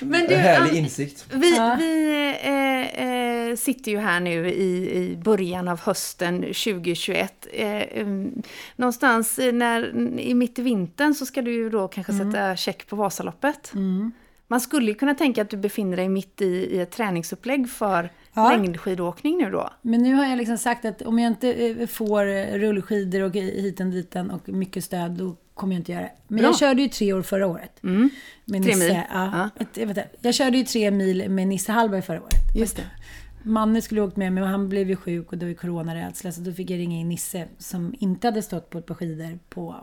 [0.00, 1.26] Men du, En härlig insikt.
[1.34, 1.76] vi, Ja.
[1.78, 3.04] vi eh,
[3.50, 7.46] eh, sitter ju här nu i, i början av hösten 2021.
[7.52, 8.42] Eh, um,
[8.76, 12.96] någonstans när, i mitt i vintern så ska du ju då kanske sätta check på
[12.96, 13.72] Vasaloppet.
[14.50, 18.10] Man skulle ju kunna tänka att du befinner dig mitt i, i ett träningsupplägg för
[18.34, 18.50] Ja.
[18.50, 19.70] längdskidåkning nu då.
[19.82, 23.80] Men nu har jag liksom sagt att om jag inte eh, får rullskidor och hit
[23.80, 26.08] och dit och mycket stöd, då kommer jag inte göra.
[26.28, 26.46] Men Bra.
[26.46, 27.82] jag körde ju tre år förra året.
[27.82, 28.10] Mm.
[28.44, 28.88] Med Tre Nisse.
[28.88, 29.02] mil.
[29.12, 29.66] Ja, Ja.
[29.74, 32.54] Jag, vet jag körde ju tre mil med Nisse Hallberg förra året.
[32.54, 32.82] Just det.
[33.42, 36.32] Manne skulle åkt med men han blev ju sjuk och var ju coronarädsla.
[36.32, 39.38] Så då fick jag ringa in Nisse som inte hade stått på ett par skidor
[39.48, 39.76] på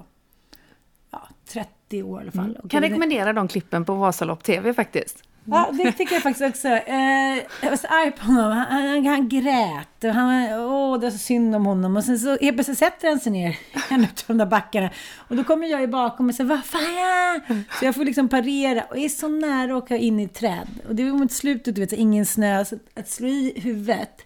[1.12, 2.58] ja, 30 år i alla fall.
[2.64, 5.24] Och Kan rekommendera de klippen på Vasalopp TV faktiskt.
[5.46, 6.68] Ja, det tycker jag faktiskt också.
[6.68, 8.52] Eh, jag var så arg på honom.
[8.52, 10.04] Han, han, han grät.
[10.04, 11.98] Och han, åh, det var så synd om honom.
[11.98, 13.58] Och sen så helt plötsligt sätter han sig ner
[13.90, 14.90] en av de där backarna.
[15.18, 17.64] Och då kommer jag ju bakom och säger, vad fan?
[17.80, 20.68] Så jag får liksom parera och är så nära att åka in i ett träd.
[20.88, 22.66] Och det var mot slutet, du vet, så ingen snö.
[22.66, 24.22] Så att slå i huvudet.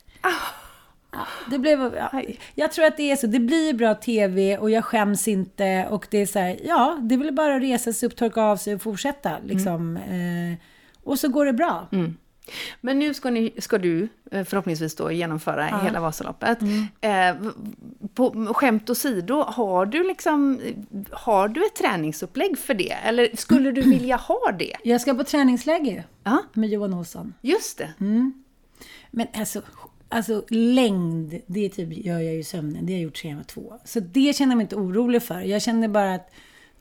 [1.11, 2.21] Ja, det blev, ja,
[2.55, 3.27] jag tror att det är så.
[3.27, 5.87] Det blir bra tv och jag skäms inte.
[5.89, 8.41] Och det är så här, ja, det är väl bara att resa sig upp, torka
[8.41, 9.31] av sig och fortsätta.
[9.43, 9.97] Liksom.
[9.97, 10.59] Eh,
[11.09, 11.87] och så går det bra.
[12.81, 16.61] Men nu ska, ni, ska du eh, förhoppningsvis då genomföra hela Vasaloppet.
[17.01, 17.49] Eh, v-
[18.13, 20.59] på skämt åsido, har du liksom
[21.11, 22.91] har du ett träningsupplägg för det?
[22.91, 24.73] Eller skulle du vilja ha det?
[24.83, 27.33] Jag ska på träningsläger Ja, med Johan Olsson.
[27.41, 27.93] just det.
[29.11, 29.61] Men alltså,
[30.09, 32.85] alltså längd, det typ gör jag ju i sömnen.
[32.85, 33.73] Det har jag gjort sedan jag var två.
[33.85, 35.41] Så det känner jag mig inte orolig för.
[35.41, 36.29] Jag känner bara att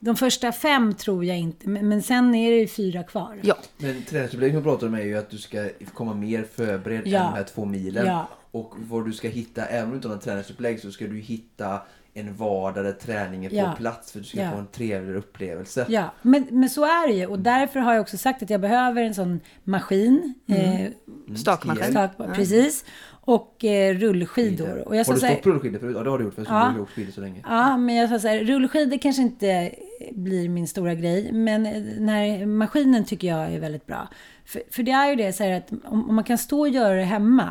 [0.01, 1.69] de första fem tror jag inte.
[1.69, 3.39] Men, sen är det ju fyra kvar.
[3.43, 7.19] Ja, Men träningsupplägget som pratar om är ju att du ska komma mer förberedd Ja.
[7.19, 8.07] än de här två milen.
[8.07, 8.29] Ja.
[8.51, 11.19] Och vad du ska hitta, även om du inte har något träningsupplägg, så ska du
[11.19, 11.81] hitta
[12.15, 13.71] en vardag där träningen Ja.
[13.71, 14.51] på plats för att du ska Ja.
[14.51, 15.87] få en trevligare upplevelse.
[15.89, 17.27] Ja, men, men så är det ju.
[17.27, 20.35] Och därför har jag också sagt att jag behöver en sån maskin.
[20.47, 21.85] Eh, stakmaskin.
[21.85, 22.09] skier.
[22.17, 22.85] tak, Precis.
[23.29, 24.89] Och eh, rullskidor.
[24.89, 25.97] Och jag har du stått på rullskidor förut?
[25.97, 26.59] Ja det har du gjort, för jag Ja.
[26.59, 27.43] har åkt skidor så länge.
[27.49, 29.71] Ja, men jag sa så här, rullskidor kanske inte
[30.13, 31.33] blir min stora grej.
[31.33, 31.63] Men
[31.97, 34.09] den här maskinen tycker jag är väldigt bra.
[34.45, 36.69] För, för det är ju det så här att om, om man kan stå och
[36.69, 37.51] göra det hemma.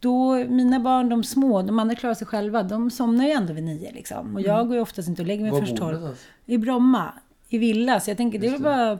[0.00, 2.62] Då, mina barn, de små, de andra klarar sig själva.
[2.62, 4.34] De somnar ju ändå vid nio liksom.
[4.34, 6.16] Och jag går ju oftast inte och lägger mig Var först tolv.
[6.46, 7.12] I Bromma.
[7.48, 8.00] I villa.
[8.00, 8.98] Så jag tänker, det är väl bara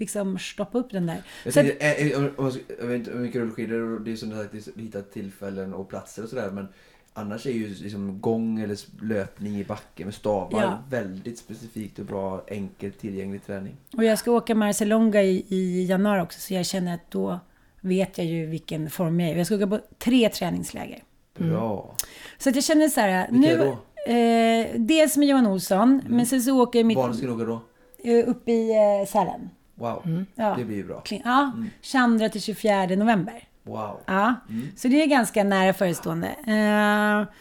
[0.00, 1.22] liksom stoppa upp den där.
[1.44, 4.12] Jag, Så att, tänkte, eh, eh, ska- jag vet inte hur mycket rullskidor, och det
[4.12, 6.50] är som sagt, hitta tillfällen och platser och sådär.
[6.50, 6.68] Men
[7.12, 10.78] annars är ju liksom gång eller löpning i backen med stavar Ja.
[10.90, 13.76] väldigt specifikt och bra, enkelt tillgänglig träning.
[13.96, 16.40] och jag ska åka Marcelonga i, i januari också.
[16.40, 17.40] Så jag känner att då
[17.80, 19.36] vet jag ju vilken form jag är.
[19.36, 21.02] Jag ska åka på tre träningsläger.
[21.38, 21.94] Bra.
[22.38, 23.56] Så att jag känner så här, Vilka nu...
[23.56, 23.78] då?
[24.12, 27.44] Eh, dels med Johan Olsson, men sen så åker jag mitt, Var ska ni åka
[27.44, 27.60] då?
[28.04, 29.50] eh, upp i eh, Sälen.
[29.78, 30.54] Wow, Ja.
[30.58, 31.02] det blir ju bra.
[31.24, 33.44] Ja, 22 till 24 november.
[33.62, 34.00] Wow.
[34.06, 34.34] Ja,
[34.76, 36.28] så det är ganska nära förestående.
[36.28, 37.34] Eh,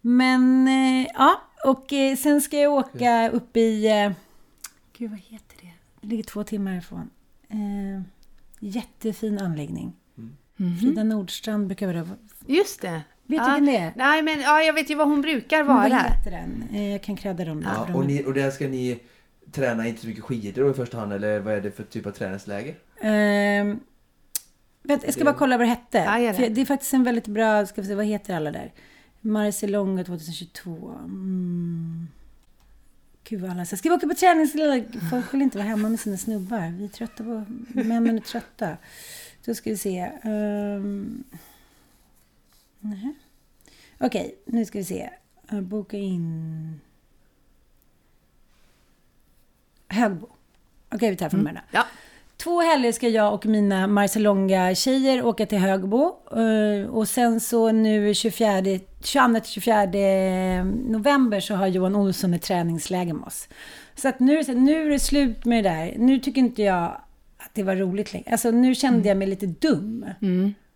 [0.00, 3.88] men eh, ja, och eh, sen ska jag åka upp i...
[4.98, 5.72] Gud, vad heter det?
[6.00, 7.10] Det ligger två timmar ifrån.
[8.60, 9.92] Jättefin anläggning.
[10.80, 12.02] Frida Nordstrand brukar vara...
[12.02, 13.02] Vet just det.
[13.26, 13.44] du ja.
[13.44, 13.92] vilken det är?
[13.96, 15.98] Nej, men ja, jag vet ju vad hon brukar Vad vara.
[16.02, 16.82] heter den?
[16.92, 17.62] Jag kan credda dem.
[17.66, 17.96] Ja, där.
[17.96, 19.00] och, ni, och där ska ni
[19.52, 22.10] träna inte så mycket skidor i första hand, eller vad är det för typ av
[22.10, 22.74] träningsläger?
[23.00, 23.80] Ehm,
[24.82, 25.98] vänta, jag ska bara kolla vad det hette.
[25.98, 26.60] Ja, gör det.
[26.60, 28.72] Är faktiskt en väldigt bra, ska vi se, vad heter alla där?
[29.20, 30.94] Marcialonga 2022.
[31.04, 32.08] Mm.
[33.24, 35.00] Gud vad alla säger, ska vi åka på träningsläger?
[35.10, 36.74] Folk vill inte vara hemma med sina snubbar.
[36.78, 38.76] Vi är trötta på, männen är trötta.
[39.44, 40.10] Då ska vi se.
[40.24, 41.24] Um,
[42.80, 43.14] nej.
[43.98, 45.10] Okej, nu ska vi se.
[45.52, 46.80] Uh, boka in...
[49.92, 50.26] Högbo.
[50.94, 51.62] Okej, vi tar från början.
[51.70, 51.84] Ja.
[52.36, 56.14] två helger ska jag och mina Marcelonga-tjejer åka till Högbo.
[56.36, 58.60] Eh, Och sen så nu 24,
[59.02, 63.48] 22-24 november så har Johan Olsson ett träningsläger med oss.
[63.94, 65.94] Så att nu, nu är det slut med det där.
[65.98, 66.84] Nu tycker inte jag
[67.38, 68.30] att det var roligt längre.
[68.32, 70.04] Alltså nu kände jag mig lite dum.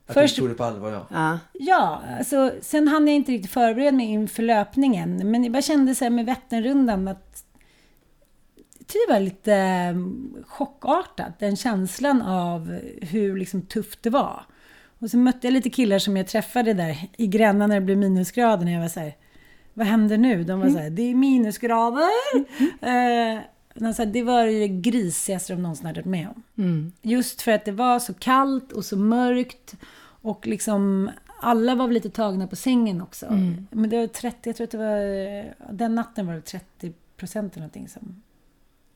[0.09, 1.07] Att Först- du tog det på allvar ja.
[1.11, 1.39] Ja.
[1.53, 5.31] Ja, alltså, sen hann jag inte riktigt förbereda mig inför löpningen.
[5.31, 7.45] Men jag bara kände så här med Vätternrundan att
[8.87, 11.39] tyckte det var lite eh, chockartat.
[11.39, 14.43] Den känslan av hur liksom tufft det var.
[14.99, 17.99] Och så mötte jag lite killar som jag träffade där i Gränna när det blev
[17.99, 18.65] minusgrader.
[18.65, 19.17] När jag var så här,
[19.75, 20.45] vad händer nu?
[20.45, 22.09] De var så här, det är minusgrader.
[22.81, 23.41] Eh,
[23.75, 26.43] de sa, det var det grisigaste de någonsin hade varit med om.
[26.65, 26.93] Mm.
[27.03, 29.75] Just för att det var så kallt och så mörkt.
[30.23, 31.11] Och liksom
[31.41, 33.27] alla var väl lite tagna på sängen också.
[33.71, 37.53] Men det var 30, jag tror att det var, den natten var det 30 procent
[37.53, 38.23] eller någonting som...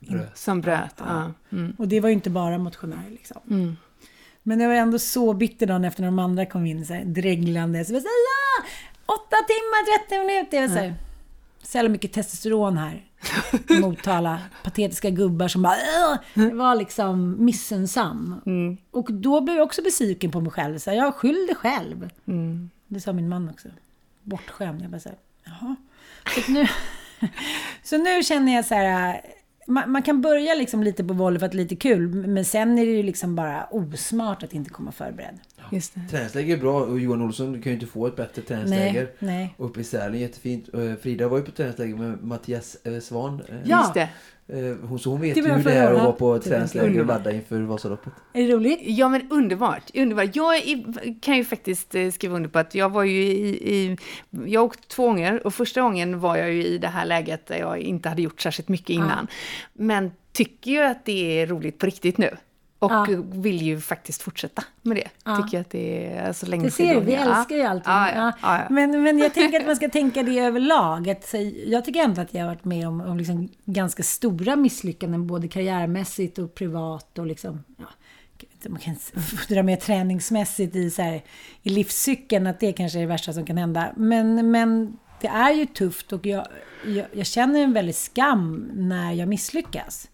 [0.00, 0.38] Bröt.
[0.38, 0.94] Som bröt.
[0.98, 1.32] Ja.
[1.52, 1.74] Mm.
[1.78, 3.40] Och det var ju inte bara motionärer liksom.
[3.50, 3.76] Mm.
[4.42, 7.04] Men jag var ändå så bitter dagen efter när de andra kom in så här,
[7.04, 7.84] dreglande.
[7.84, 8.66] Så jag här, ja!
[9.06, 10.60] Åtta timmar, 30 minuter.
[10.60, 10.94] Jag
[11.62, 13.04] så jävla mycket testosteron här.
[13.80, 14.40] Motala.
[14.64, 15.74] Patetiska gubbar som bara...
[15.74, 18.40] "Åh!" Jag var liksom missunnsam.
[18.46, 18.76] Mm.
[18.90, 20.78] Och då blev jag också besviken på mig själv.
[20.78, 22.10] Så här, jag skyllde själv.
[22.26, 22.70] Mm.
[22.86, 23.68] Det sa min man också.
[24.22, 24.82] Bortskämd.
[24.82, 25.76] Jag bara så här, jaha.
[26.34, 26.66] Så, nu,
[27.82, 29.20] så nu känner jag så här...
[29.70, 32.08] Man, man kan börja liksom lite på volley för att det är lite kul.
[32.08, 35.38] Men sen är det ju liksom bara osmart att inte komma förberedd.
[35.70, 36.00] Just det.
[36.10, 39.10] Träningsläger är bra och Johan Olsson kan ju inte få ett bättre träningsläger.
[39.18, 39.54] Nej, nej.
[39.58, 40.74] Uppe i Sälen, jättefint.
[40.74, 43.42] Eh, Frida var ju på träningsläger med Mattias eh, Svan.
[43.48, 43.78] Eh, Ja.
[43.80, 44.08] Just det.
[44.82, 47.32] Hon, så hon vet Det ju hur det är att vara på träningsläger och ladda
[47.32, 48.12] inför Vasaloppet.
[48.32, 48.78] Är det roligt?
[48.82, 50.36] Ja men underbart, underbart.
[50.36, 53.96] Jag är, kan ju faktiskt skriva under på att jag var ju i, i
[54.46, 57.46] jag har åkt två gånger och första gången var jag ju i det här läget
[57.46, 59.26] där jag inte hade gjort särskilt mycket innan.
[59.72, 62.30] Men tycker ju att det är roligt på riktigt nu.
[62.80, 63.06] Och Ja.
[63.32, 65.08] vill ju faktiskt fortsätta med det.
[65.24, 65.36] Ja.
[65.36, 67.92] Tycker att det är så länge Det ser du, vi älskar ju allting.
[68.42, 68.66] Ja.
[68.70, 71.10] Men, men jag tänker att man ska tänka det överlag.
[71.10, 74.56] Att, så, jag tycker ändå att jag har varit med om, om liksom ganska stora
[74.56, 77.18] misslyckanden, både karriärmässigt och privat.
[77.18, 77.64] och liksom,
[78.62, 78.96] jag Man kan
[79.48, 81.22] dra med träningsmässigt i, så här,
[81.62, 83.92] i livscykeln, att det kanske är det värsta som kan hända.
[83.96, 86.46] Men, men det är ju tufft och jag,
[86.86, 90.09] jag, jag känner en väldig skam när jag misslyckas.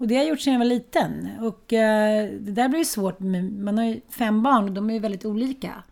[0.00, 1.28] Och det har jag gjort sedan jag var liten.
[1.40, 3.20] Och eh, det där blir ju svårt.
[3.58, 5.82] Man har ju fem barn och de är ju väldigt olika.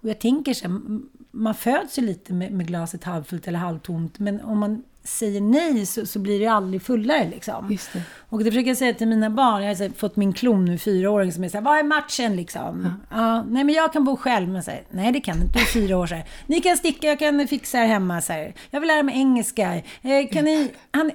[0.00, 0.80] Och jag tänker så här,
[1.30, 4.18] man föds ju lite med, med glaset halvfullt eller halvtomt.
[4.18, 7.68] Men om man säger nej så, så blir det aldrig fullare liksom.
[8.28, 9.62] Och det försöker jag säga till mina barn.
[9.62, 12.36] Jag har här, fått min klon nu, fyraåring, som är så här, vad är matchen
[12.36, 12.94] liksom?
[13.10, 13.42] Ja.
[13.42, 14.48] nej men jag kan bo själv.
[14.48, 16.24] Men så här, nej det kan du inte, du är fyra år så här.
[16.46, 18.54] Ni kan sticka, jag kan fixa här hemma så här.
[18.70, 19.74] Jag vill lära mig engelska.
[20.02, 20.70] Eh, kan ni...
[20.90, 21.10] Han,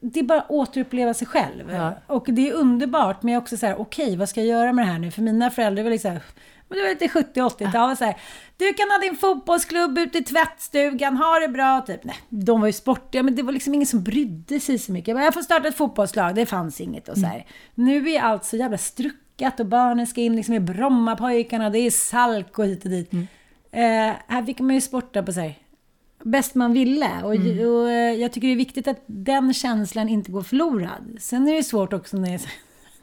[0.00, 1.72] det är bara att återuppleva sig själv.
[1.72, 1.94] Ja.
[2.06, 4.72] Och det är underbart, men jag är också så här, okej, vad ska jag göra
[4.72, 5.10] med det här nu?
[5.10, 6.20] För mina föräldrar var liksom
[6.68, 7.96] men det var lite 70-80-tal.
[7.96, 8.16] Så här,
[8.56, 11.80] du kan ha din fotbollsklubb ute i tvättstugan, ha det bra.
[11.80, 12.04] Typ.
[12.04, 15.08] Nej, de var ju sportiga, men det var liksom ingen som brydde sig så mycket.
[15.08, 17.08] Jag, bara, jag får starta ett fotbollslag, det fanns inget.
[17.08, 17.46] Och så här.
[17.74, 21.90] Nu är allt så jävla struckat och barnen ska in liksom i Brommapojkarna, det är
[21.90, 23.12] Salk och hit och dit.
[23.70, 25.54] Eh, här fick man ju sporta på så här,
[26.24, 27.10] bäst man ville.
[27.22, 31.16] Och, och eh, jag tycker det är viktigt att den känslan inte går förlorad.
[31.20, 32.40] Sen är det svårt också när jag,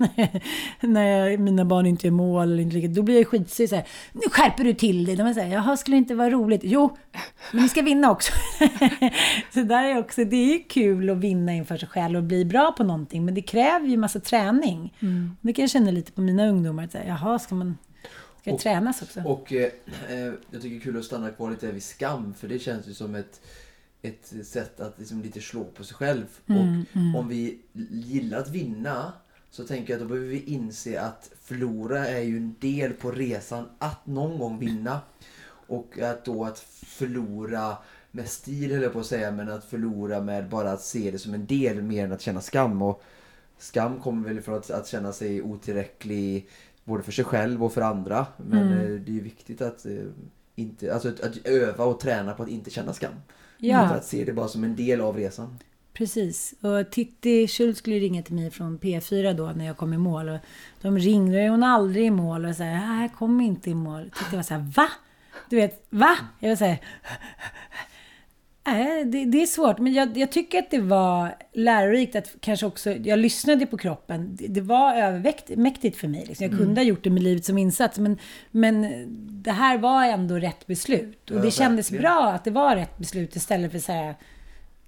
[0.81, 2.95] när jag, mina barn inte gör mål eller inte lyckas.
[2.95, 5.15] Då blir jag skitsur så här, nu skärper du till dig.
[5.15, 6.61] De säger, jaha, skulle det inte vara roligt?
[6.63, 6.97] Jo,
[7.51, 8.31] men ni ska vinna också.
[9.53, 12.45] så där är också, det är ju kul att vinna inför sig själv och bli
[12.45, 13.25] bra på någonting.
[13.25, 14.93] Men det kräver ju massa träning.
[15.41, 16.83] Det kan jag känna lite på mina ungdomar.
[16.83, 17.77] Att säga, jaha, ska man
[18.41, 19.21] ska Och- tränas också?
[19.25, 19.69] Och eh,
[20.09, 20.19] eh,
[20.51, 22.93] jag tycker det är kul att stanna kvar lite vid skam för det känns ju
[22.93, 23.41] som ett,
[24.01, 26.25] ett sätt att liksom lite slå på sig själv.
[26.47, 26.85] Mm,
[27.15, 27.59] och om vi
[27.91, 29.13] gillar att vinna
[29.51, 33.11] så tänker jag att då behöver vi inse att förlora är ju en del på
[33.11, 34.99] resan att någon gång vinna.
[35.67, 37.77] Och att då att förlora
[38.11, 41.19] med stil höll jag på att säga men att förlora med bara att se det
[41.19, 42.81] som en del mer än att känna skam.
[42.81, 43.03] Och
[43.57, 46.49] skam kommer väl från att, att känna sig otillräcklig
[46.83, 48.25] både för sig själv och för andra.
[48.37, 48.79] Men Mm.
[48.79, 49.93] eh, det är ju viktigt att, eh,
[50.55, 53.13] inte, alltså, att, att öva och träna på att inte känna skam.
[53.57, 53.79] Ja.
[53.79, 55.57] Att se det bara som en del av resan.
[55.93, 56.53] Precis.
[56.61, 60.29] Och Titti Schultz skulle ringa till mig från P4 då när jag kom i mål.
[60.29, 60.37] Och
[60.81, 62.45] de ringde hon aldrig i mål.
[62.45, 64.11] Och så här, "Nej, jag kom inte i mål.
[64.19, 64.87] Titti var så här, va?
[65.49, 66.17] Du vet, va?
[66.39, 66.77] Jag var så här,
[68.67, 69.79] Nej, det, det är svårt.
[69.79, 72.91] Men jag, jag tycker att det var lärorikt att kanske också...
[72.91, 74.35] Jag lyssnade på kroppen.
[74.35, 76.25] Det, det var övermäktigt för mig.
[76.27, 76.45] Liksom.
[76.47, 77.99] Jag kunde ha gjort det med livet som insats.
[77.99, 78.17] Men,
[78.51, 78.87] men
[79.43, 81.29] det här var ändå rätt beslut.
[81.31, 82.01] Och Ja, det kändes verkligen.
[82.13, 84.15] bra att det var rätt beslut istället för så här...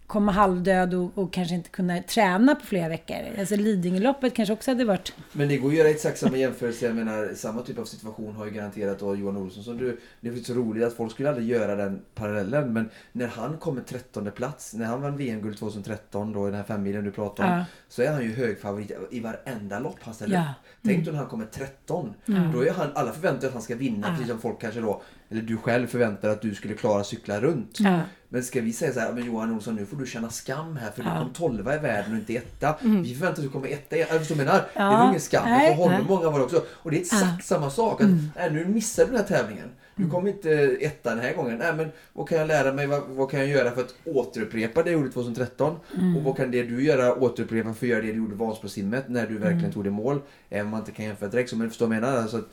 [0.07, 3.17] komma halvdöd och, och kanske inte kunna träna på flera veckor.
[3.39, 5.13] Alltså Lidingöloppet kanske också hade varit...
[5.31, 6.85] Men det går att göra exakt samma jämförelse.
[6.85, 9.99] Jag menar, samma typ av situation har ju garanterat då Johan Olsson som du...
[10.21, 12.73] Det är så roligt att folk skulle aldrig göra den parallellen.
[12.73, 16.63] Men när han kommer 13 plats, när han vann VM-guld 2013 då i den här
[16.63, 17.49] femmilen du pratar om.
[17.57, 17.65] Ja.
[17.89, 20.41] Så är han ju högfavorit i varenda lopp han ställer Ja.
[20.41, 20.47] upp.
[20.85, 22.13] Tänk då när han kommer 13.
[22.53, 24.07] Då är han, alla förväntar sig att han ska vinna.
[24.07, 25.01] Precis som folk kanske då,
[25.33, 27.79] eller du själv förväntar att du skulle klara cykla runt.
[27.79, 27.99] Ja.
[28.29, 30.91] Men ska vi säga så här, men Johan Olsson nu får du känna skam här
[30.91, 31.09] för Ja.
[31.13, 32.75] du kom 12 i världen och inte etta.
[32.81, 33.97] Vi förväntar oss att du kommer etta.
[33.97, 34.59] Jag förstår jag menar.
[34.59, 34.89] Det Ja.
[34.97, 35.43] var ingen skam.
[35.49, 35.75] Nej.
[35.75, 36.07] För honom Nej.
[36.07, 36.63] många var det också.
[36.69, 38.01] Och det är exakt samma sak.
[38.01, 39.69] Att, nej, nu missade du den här tävlingen.
[39.95, 41.57] Du kom inte etta den här gången.
[41.57, 42.87] Nej, men vad kan jag lära mig?
[42.87, 45.75] Vad, vad kan jag göra för att återupprepa det jag gjorde 2013?
[46.17, 49.27] Och vad kan det du göra återupprepa för att göra det du gjorde Vansbrosimmet när
[49.27, 50.21] du verkligen tog det mål?
[50.49, 51.49] Även om man inte kan jämföra direkt.
[51.49, 52.27] Så, men förstår vad jag menar?
[52.27, 52.45] Så att,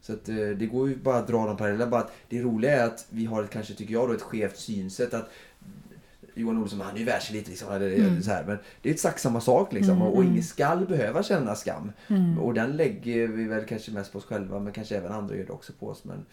[0.00, 1.90] så att, eh, det går ju bara att dra de parallellerna.
[1.90, 4.56] Bara att det roliga är att vi har ett, kanske, tycker jag, då, ett skevt
[4.56, 5.14] synsätt.
[5.14, 5.30] att
[6.34, 7.72] Johan Olsson, han är ju världselit liksom.
[7.72, 10.02] Eller, så här, men det är exakt samma sak liksom.
[10.02, 11.92] Och, och ingen skall behöva känna skam.
[12.40, 15.46] Och den lägger vi väl kanske mest på oss själva, men kanske även andra gör
[15.46, 16.04] det också på oss.
[16.04, 16.24] Men.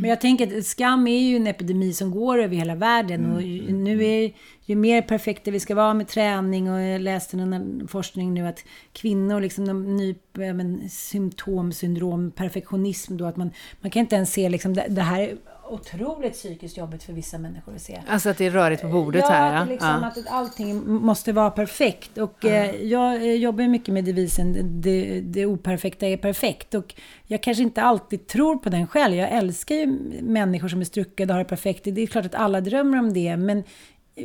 [0.00, 3.32] Men jag tänker att skam är ju en epidemi som går över hela världen.
[3.32, 4.32] Och ju- nu är
[4.64, 6.70] ju mer perfekta vi ska vara med träning.
[6.70, 13.24] Och jag läste någon forskning nu att kvinnor liksom de ny men, symptomsyndrom, perfektionism då
[13.24, 15.34] att man, man kan inte ens se liksom det, det här är
[15.72, 18.00] otroligt psykiskt jobbigt för vissa människor att se.
[18.08, 19.54] Alltså att det är rörigt på bordet ja, här.
[19.54, 19.64] Ja.
[19.64, 20.06] liksom, ja.
[20.06, 22.18] att allting måste vara perfekt.
[22.18, 26.74] Och eh, jag eh, jobbar mycket med devisen det, det operfekta är perfekt.
[26.74, 26.94] Och
[27.26, 29.14] jag kanske inte alltid tror på den själv.
[29.14, 29.86] Jag älskar ju
[30.22, 31.84] människor som är struckade och har det perfekt.
[31.84, 33.36] Det är klart att alla drömmer om det.
[33.36, 33.64] Men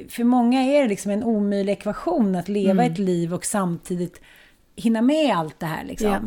[0.10, 4.22] för många är det liksom en omöjlig ekvation att leva ett liv och samtidigt
[4.78, 5.84] hinna med allt det här.
[5.86, 6.10] Liksom.
[6.10, 6.22] Ja.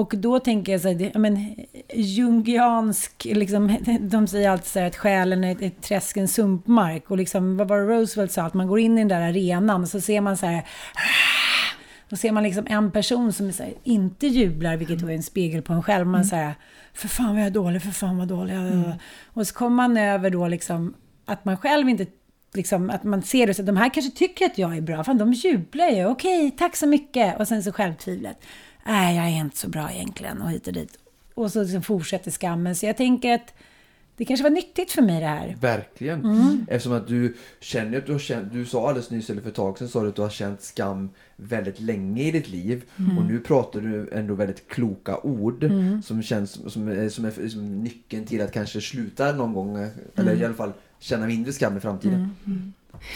[0.00, 1.54] Och då tänker jag så här, det, men,
[1.94, 7.10] jungiansk, liksom, de säger alltid så här att själen är ett, ett träsk, en sumpmark.
[7.10, 8.42] Och liksom, vad var det Roosevelt sa?
[8.42, 10.66] Att man går in i den där arenan och så ser man så här,
[12.08, 15.62] då ser man liksom en person som så här, inte jublar, vilket var en spegel
[15.62, 16.06] på en själv.
[16.06, 16.54] Man säger
[16.94, 18.98] för fan vad jag är dålig, för fan vad dålig jag är.
[19.26, 20.94] Och så kommer man över då liksom,
[21.24, 22.06] att man själv inte
[22.54, 25.04] Liksom, att man ser det så att de här kanske tycker att jag är bra.
[25.04, 26.06] Fan, de jublar ju.
[26.06, 27.40] Okej, tack så mycket.
[27.40, 28.36] Och sen så självtvivlet.
[28.86, 30.42] Nej, jag är inte så bra egentligen.
[30.42, 30.98] Och hit och dit.
[31.34, 32.74] Och så liksom fortsätter skammen.
[32.76, 33.54] Så jag tänker att
[34.16, 35.56] det kanske var nyttigt för mig det här.
[35.60, 36.24] Verkligen.
[36.24, 36.66] Mm.
[36.70, 39.54] Eftersom att du känner att du har känt, du sa alldeles nyss eller för ett
[39.54, 42.84] tag sedan sa du att du har känt skam väldigt länge i ditt liv.
[42.98, 43.18] Mm.
[43.18, 45.70] Och nu pratar du ändå väldigt kloka ord
[46.04, 49.76] som känns som, är- som är som nyckeln till att kanske sluta någon gång.
[49.76, 49.92] Eller
[50.32, 50.42] Mm.
[50.42, 52.34] i alla fall känna mindre skam i framtiden.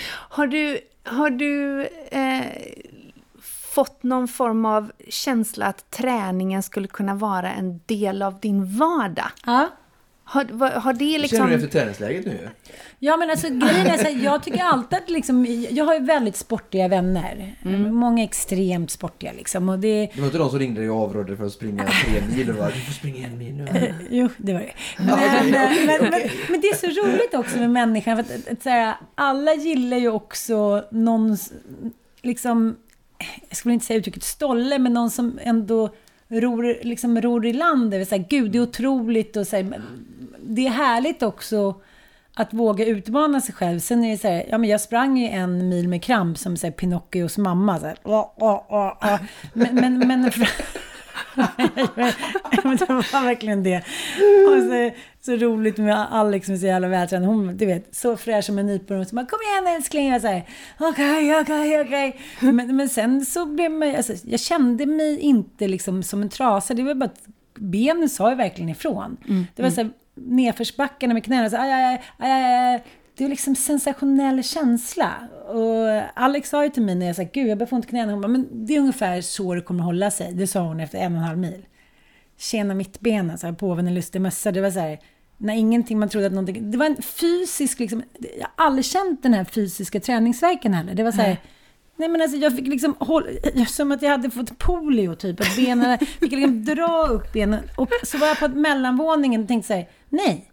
[0.08, 2.46] Har du, har du eh,
[3.74, 9.30] fått någon form av känsla att träningen skulle kunna vara en del av din vardag?
[9.46, 9.68] Ja.
[10.30, 11.48] Har, vad- har det Känner liksom...
[11.48, 12.48] du efter träningsläget nu?
[12.98, 16.00] Ja men alltså grejen är så här, jag tycker alltid att liksom, jag har ju
[16.04, 17.54] väldigt sportiga vänner.
[17.90, 19.68] Många extremt sportiga liksom.
[19.68, 22.36] Och det, Det var inte de som ringde dig och avrådde för att springa tre
[22.36, 23.94] mil och bara, du får springa en mil nu.
[24.10, 24.72] Jo, det var det.
[24.98, 25.50] Men,
[25.86, 28.16] men, men, men det är så roligt också med människan.
[28.24, 31.36] För att, att, så här, alla gillar ju också någon,
[32.22, 32.76] liksom,
[33.48, 35.90] jag skulle inte säga uttrycket stolle, men någon som ändå
[36.28, 37.90] ror, liksom, ror i land.
[37.90, 39.36] Det vill säga, gud, det är otroligt.
[39.36, 39.82] Och så här, men
[40.48, 41.80] det är härligt också
[42.34, 43.78] att våga utmana sig själv.
[43.80, 46.56] Sen är det så här, ja men jag sprang ju en mil med kramp som
[46.56, 47.78] så här, Pinocchios mamma.
[47.80, 49.18] Så här, "Åh, åh, åh, åh."
[49.52, 50.22] Men, men, men
[52.78, 53.76] det var verkligen det.
[54.48, 54.90] Och så,
[55.20, 57.28] så roligt med Alex som är så jävla vältränad.
[57.28, 59.06] Hon, du vet, så fräsch som en nypon.
[59.06, 60.08] Så bara, kom igen älskling.
[60.08, 60.44] Jag säger,
[60.80, 62.20] okej, okej, okej.
[62.40, 66.74] Men men sen så blev man, alltså, jag kände mig inte liksom som en trasa.
[66.74, 67.22] Det var bara att
[67.54, 69.16] benen sa ju verkligen ifrån.
[69.56, 69.90] Det var så här,
[70.26, 71.50] nedförsbackarna med knäna.
[71.50, 72.84] Så, aj, aj, aj, aj.
[73.14, 75.14] Det är liksom sensationell känsla.
[75.48, 77.88] Och Alex sa ju till mig när jag sa, gud jag behöver få ont i
[77.88, 78.12] knäna.
[78.12, 80.32] Hon bara, men det är ungefär så det kommer hålla sig.
[80.32, 81.66] Det sa hon efter en och en halv mil.
[82.36, 84.52] Tjena mittbena, så här, påven i lustig mössa.
[84.52, 84.98] Det var så här,
[85.36, 86.70] när ingenting, man trodde att någonting...
[86.70, 88.02] Det var en fysisk, liksom,
[88.38, 90.94] jag har aldrig känt den här fysiska träningsverken heller.
[90.94, 91.36] Det var så här,
[91.98, 93.26] Nej men alltså jag fick liksom hålla,
[93.66, 95.40] som att jag hade fått polio typ.
[95.40, 97.60] Att benen, fick liksom dra upp benen.
[97.76, 100.50] Och så var jag på mellanvåningen och tänkte så här, nej.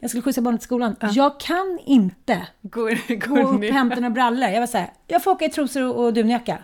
[0.00, 0.96] Jag skulle skjutsa barnet till skolan.
[1.12, 4.48] Jag kan inte Går, gå upp och hämta några brallor.
[4.48, 6.58] Jag var så här, jag får åka i trosor och, och dunjacka.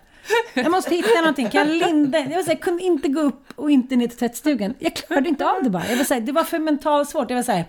[0.54, 1.48] Jag måste hitta någonting.
[1.50, 2.18] Kan jag linda?
[2.18, 4.74] Jag var så här, kunde inte gå upp och inte ner till tvättstugan.
[4.78, 5.88] Jag klarade inte av det bara.
[5.90, 7.30] Jag var så här, det var för mentalt svårt.
[7.30, 7.64] Jag var så här,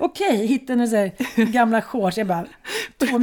[0.00, 1.12] okej, hittade några så här
[1.44, 2.18] gamla shorts.
[2.18, 2.46] Jag bara,
[2.98, 3.18] två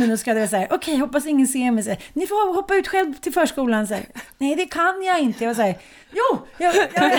[0.48, 1.84] säga, okej, hoppas ingen ser mig.
[1.84, 3.88] Så här, Ni får hoppa ut själv till förskolan.
[3.88, 4.06] Så här,
[4.38, 5.44] Nej, det kan jag inte.
[5.44, 5.78] Jag var så här,
[6.12, 7.12] jo, jag, jag,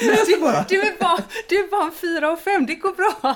[0.00, 0.64] Läs bara.
[0.68, 3.34] Du är bara, du är bara fyra och fem, det går bra.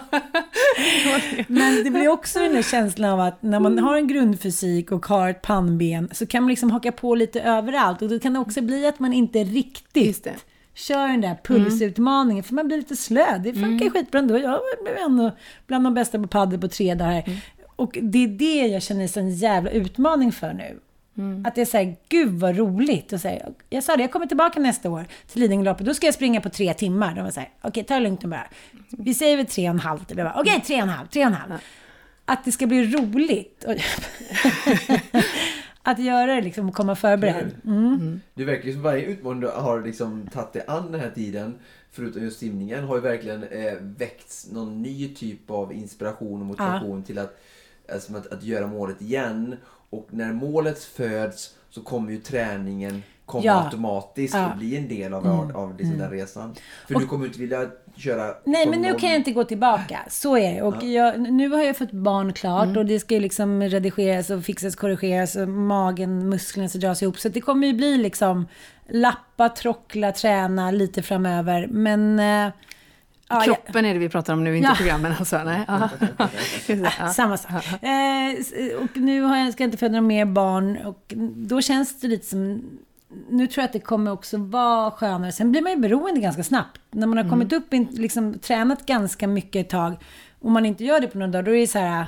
[1.49, 5.07] Men det blir också den där känslan av att när man har en grundfysik och
[5.07, 8.39] har ett pannben så kan man liksom haka på lite överallt och då kan det
[8.39, 10.35] också bli att man inte riktigt Just det.
[10.77, 13.39] Kör den där pulsutmaningen för man blir lite slö.
[13.39, 14.39] Det funkar skitbra ändå.
[14.39, 17.25] Jag blev ändå bland de bästa på padel på tre dagar.
[17.77, 20.81] Och det är det jag känner är en jävla utmaning för nu.
[21.45, 23.13] Att det är så här, gud vad roligt.
[23.13, 25.87] Och så här, jag sa det, jag kommer tillbaka nästa år till Lidingöloppet.
[25.87, 27.15] Då ska jag springa på tre timmar.
[27.15, 28.47] De var så här, okej ta det lugnt nu bara.
[28.89, 30.05] Vi säger väl tre och en halv.
[30.05, 30.19] typ.
[30.19, 31.53] Jag bara, Okej, tre och en halv, tre och en halv.
[32.25, 33.65] Att det ska bli roligt.
[35.89, 37.51] Att göra det liksom, och komma förberedd.
[37.65, 38.21] Mm.
[38.35, 41.59] Det verkar ju som varje utmaning du har liksom tagit dig an den här tiden,
[41.91, 47.03] förutom just simningen, har ju verkligen eh, väckts någon ny typ av inspiration och motivation
[47.03, 47.41] till att,
[47.93, 49.57] alltså, att, att göra målet igen.
[49.91, 53.65] Och när målet föds så kommer ju träningen komma Ja.
[53.65, 54.41] automatiskt Ja.
[54.41, 54.51] Mm.
[54.53, 56.55] och bli en del av, av, av liksom den resan.
[56.89, 57.67] För du kommer inte vilja
[57.97, 58.35] köra...
[58.45, 59.99] Nej, men nu kan jag inte gå tillbaka.
[60.09, 60.63] Så är det.
[60.63, 64.45] Och jag, nu har jag fått barn klart och det ska ju liksom redigeras och
[64.45, 67.19] fixas, korrigeras och magen, musklerna ska dras ihop.
[67.19, 68.49] Så det kommer ju bli liksom
[68.89, 71.67] lappa, trockla, träna lite framöver.
[71.71, 72.19] Men...
[72.19, 72.53] Eh,
[73.29, 74.75] ja, Kroppen är det vi pratar om nu, inte Ja.
[74.77, 75.45] programmen alltså.
[75.45, 75.65] Nej.
[75.69, 75.89] Ja.
[76.99, 77.09] Ja.
[77.09, 77.65] Samma sak.
[77.83, 80.77] Eh, och nu har jag, ska jag inte föda några mer barn.
[80.85, 82.63] Och då känns det lite som...
[83.29, 85.33] Nu tror jag att det kommer också vara skönare.
[85.33, 86.81] Sen blir man ju beroende ganska snabbt.
[86.91, 89.97] När man har kommit upp, liksom, tränat ganska mycket ett tag.
[90.41, 92.07] Och man inte gör det på några dagar, då är det så här...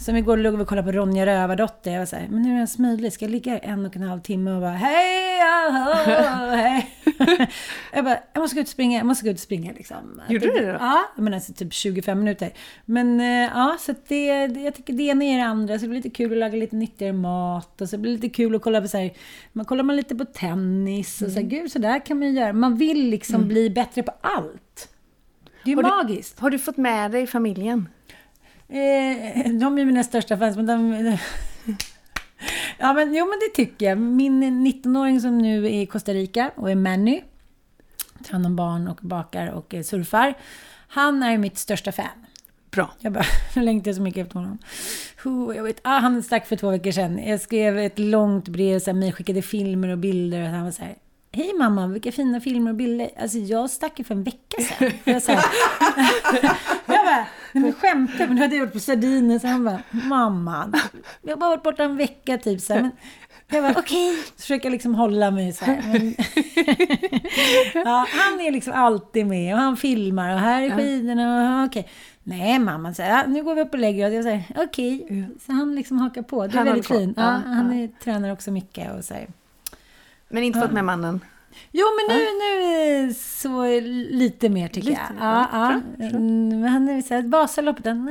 [0.00, 1.90] Som igår låg vi och kollade på Ronja Rövardotter.
[1.92, 3.14] Jag var så här, men hur är det ens möjligt?
[3.14, 5.94] Ska jag ligga en och en halv timme och bara hej, aha,
[6.56, 6.90] hej.
[7.92, 10.20] jag bara, jag måste gå ut och springa, jag måste gå ut och springa liksom.
[10.28, 10.76] Gjorde du det då?
[10.80, 12.50] Ja, men alltså typ 25 minuter.
[12.84, 15.78] Men eh, ja, så att det, det, jag tycker det ena är det andra.
[15.78, 17.80] Så det blir lite kul att laga lite nyttigare mat.
[17.80, 19.12] Och så blir det lite kul att kolla på så här,
[19.52, 21.22] man kollar man lite på tennis.
[21.22, 21.50] Och så Mm.
[21.50, 22.52] här, gud så där kan man ju göra.
[22.52, 24.88] Man vill liksom bli bättre på allt.
[25.64, 26.40] Det är ju Har du- magiskt.
[26.40, 27.88] Har du fått med dig familjen?
[28.68, 31.16] Eh, de är mina största fans, men de...
[32.78, 33.98] Ja, men jo, men det tycker jag.
[33.98, 37.22] Min 19-åring som nu är i Costa Rica och är Manny,
[38.24, 40.34] tar hand om barn och bakar och eh, surfar.
[40.88, 42.26] Han är mitt största fan.
[42.70, 42.90] Bra.
[43.00, 43.24] Jag bara,
[43.56, 44.58] nu längtar jag så mycket efter honom.
[45.56, 47.18] Jag vet, ah, han stack för två veckor sedan.
[47.18, 50.42] Jag skrev ett långt brev, så här, mig skickade filmer och bilder.
[50.42, 50.94] Och han var så här,
[51.36, 53.10] Hej mamma, vilka fina filmer och bilder.
[53.20, 54.90] Alltså jag stack ju för en vecka sedan.
[55.04, 55.44] Jag, så här,
[56.86, 59.40] jag bara, nej men skämtar Men nu hade jag varit på Sardinien.
[59.40, 60.72] Så han bara, mamma,
[61.22, 62.60] jag har bara varit borta en vecka typ.
[62.60, 62.90] Så här, men,
[63.48, 64.16] jag bara, okej.
[64.36, 65.82] Så försöker jag liksom hålla mig så här.
[65.92, 66.14] Men,
[67.84, 71.88] ja, han är liksom alltid med och han filmar och här är skidorna och okej.
[72.22, 74.14] Nej mamma, så här, nu går vi upp och lägger oss.
[74.14, 75.28] Jag säger okej.
[75.46, 76.46] Så han liksom hakar på.
[76.46, 77.16] Det är Han väldigt fint.
[77.16, 79.26] Ja, han är, tränar också mycket och så här.
[80.28, 81.20] Men inte fått med mannen?
[81.72, 85.28] Jo, men nu, nu eh, så lite mer tycker Lite, jag.
[85.28, 86.04] Ja, ja, ja.
[86.06, 88.04] Mm, men Han är så här, Vasaloppet, den,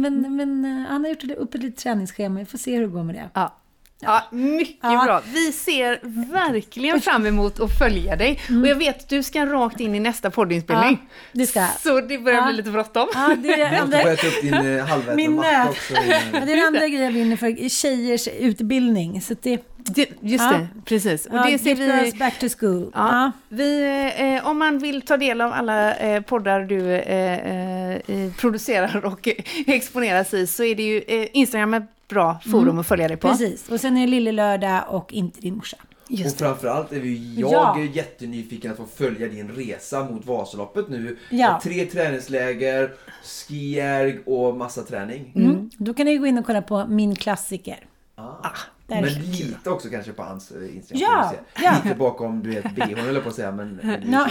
[0.00, 2.38] men, men eh, han har gjort upp ett litet träningsschema.
[2.40, 3.30] Vi får se hur det går med det.
[3.34, 3.54] Ja.
[4.00, 5.04] Ja, mycket Ja.
[5.04, 5.22] bra.
[5.26, 6.00] Vi ser
[6.32, 8.40] verkligen fram emot att följa dig.
[8.62, 10.98] Och jag vet att du ska rakt in i nästa poddinspelning.
[11.02, 11.66] Ja, det ska.
[11.66, 12.46] Så det börjar Ja.
[12.46, 13.08] bli lite bråttom.
[13.14, 15.68] Ja, det är det Du andra, få äta upp din eh, halvätna macka nöt.
[15.70, 15.94] också.
[16.32, 19.20] ja, det är den andra grejen jag vinner för tjejers utbildning.
[19.22, 20.58] Så det, Det, just Ja.
[20.58, 21.26] det, precis.
[21.26, 22.12] Och ja, det ser vi...
[22.18, 22.90] back to school.
[22.94, 23.32] Ja, Ja.
[23.48, 23.82] vi,
[24.18, 29.28] eh, om man vill ta del av alla eh, poddar du eh, eh, producerar och
[29.66, 33.28] exponeras i så är det ju eh, Instagram ett bra forum att följa dig på.
[33.28, 33.68] Precis.
[33.68, 35.76] Och sen är det Lille Lördag och Inte din morsa.
[36.04, 36.44] Och Just det.
[36.44, 37.78] framförallt är vi ju, jag Ja.
[37.78, 41.16] är jättenyfiken att få följa din resa mot Vasaloppet nu.
[41.30, 41.52] Ja.
[41.52, 42.90] Med Tre träningsläger,
[43.24, 45.32] skijärg och massa träning.
[45.36, 45.70] Mm.
[45.78, 47.78] Då kan ni gå in och kolla på Min klassiker.
[48.14, 48.50] Ah.
[48.88, 51.02] Men lite också kanske på hans eh, Instagram.
[51.10, 51.32] Ja,
[51.62, 51.74] ja.
[51.84, 53.80] Lite bakom du vet bhn höll på att säga men...
[53.84, 54.28] är Ja.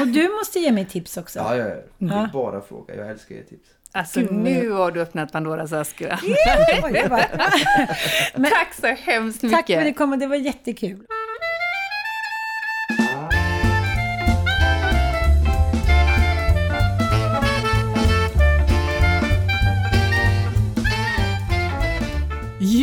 [0.00, 1.38] Och du måste ge mig tips också.
[1.38, 1.74] Ja, ja, ja.
[1.74, 2.24] Det Ja.
[2.24, 2.94] är bara fråga.
[2.94, 3.68] Jag älskar er tips.
[3.92, 6.02] Alltså nu har du öppnat Pandoras ask.
[7.08, 7.18] Bara-
[8.50, 9.58] Tack så hemskt mycket.
[9.58, 11.06] Tack för att ni kom, det var jättekul.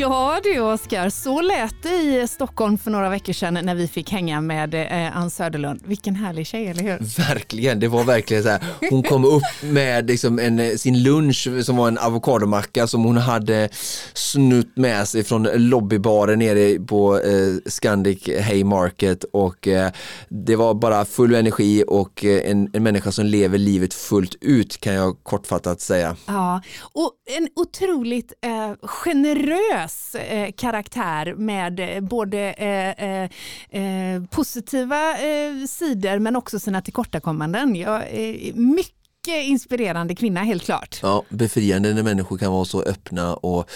[0.03, 4.11] Ja du Oskar, så lät det i Stockholm för några veckor sedan när vi fick
[4.11, 5.81] hänga med eh, Ann Söderlund.
[5.85, 7.25] Vilken härlig tjej, eller hur?
[7.27, 8.63] Verkligen, det var verkligen så här.
[8.89, 13.69] Hon kom upp med liksom en, sin lunch som var en avokadomacka som hon hade
[14.13, 19.91] snutt med sig från lobbybaren nere på eh, Scandic Haymarket och eh,
[20.29, 24.79] det var bara full energi och eh, en, en människa som lever livet fullt ut
[24.81, 26.15] kan jag kortfattat säga.
[26.25, 26.61] Ja,
[26.93, 33.29] och en otroligt eh, generös eh, karaktär med eh, både eh, eh,
[33.69, 37.75] eh, positiva eh, sidor men också sina tillkortakommanden.
[37.75, 38.03] Jag,
[38.55, 40.99] mycket inspirerande kvinna helt klart.
[41.01, 43.69] Ja, befriande när människor kan vara så öppna och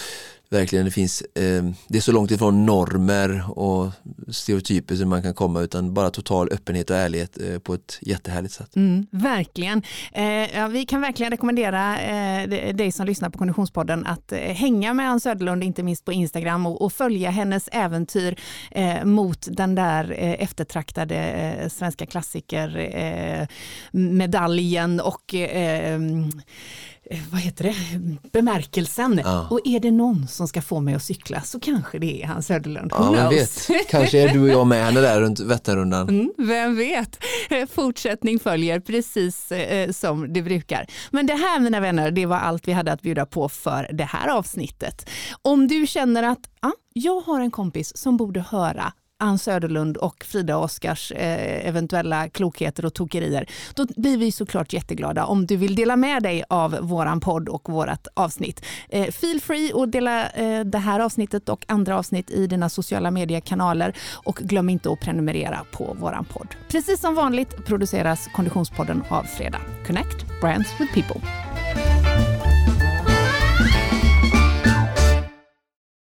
[0.50, 3.92] verkligen det finns, eh, det är så långt ifrån normer och
[4.28, 8.54] stereotyper som man kan komma utan bara total öppenhet och ärlighet eh, på ett jättehärligt
[8.54, 8.76] sätt.
[8.76, 9.82] Mm, verkligen.
[10.12, 14.94] Eh, ja, vi kan verkligen rekommendera eh, dig som lyssnar på Konditionspodden att eh, hänga
[14.94, 18.36] med Ann Söderlund, inte minst på Instagram och, och följa hennes äventyr
[18.70, 23.46] eh, mot den där eh, eftertraktade eh, svenska klassiker eh,
[23.90, 26.00] medaljen och Eh,
[27.30, 27.74] vad heter det,
[28.32, 29.20] bemärkelsen.
[29.24, 29.48] Ja.
[29.50, 32.46] Och är det någon som ska få mig att cykla så kanske det är Hans
[32.46, 32.92] Söderlund.
[32.94, 33.68] Ja, vet.
[33.90, 36.08] Kanske är du och jag med henne där runt Vätternrundan.
[36.08, 37.18] Mm, vem vet.
[37.50, 40.86] Eh, fortsättning följer precis eh, som det brukar.
[41.10, 44.04] Men det här mina vänner, det var allt vi hade att bjuda på för det
[44.04, 45.10] här avsnittet.
[45.42, 50.24] Om du känner att ah, jag har en kompis som borde höra Ann Söderlund och
[50.24, 55.74] Frida Oskars eh, eventuella klokheter och tokerier, då blir vi såklart jätteglada om du vill
[55.74, 58.64] dela med dig av våran podd och vårat avsnitt.
[58.88, 63.10] Eh, feel free att dela eh, det här avsnittet och andra avsnitt i dina sociala
[63.10, 66.48] mediekanaler och glöm inte att prenumerera på våran podd.
[66.68, 69.60] Precis som vanligt produceras Konditionspodden av Fredag.
[69.86, 71.47] Connect Brands with People.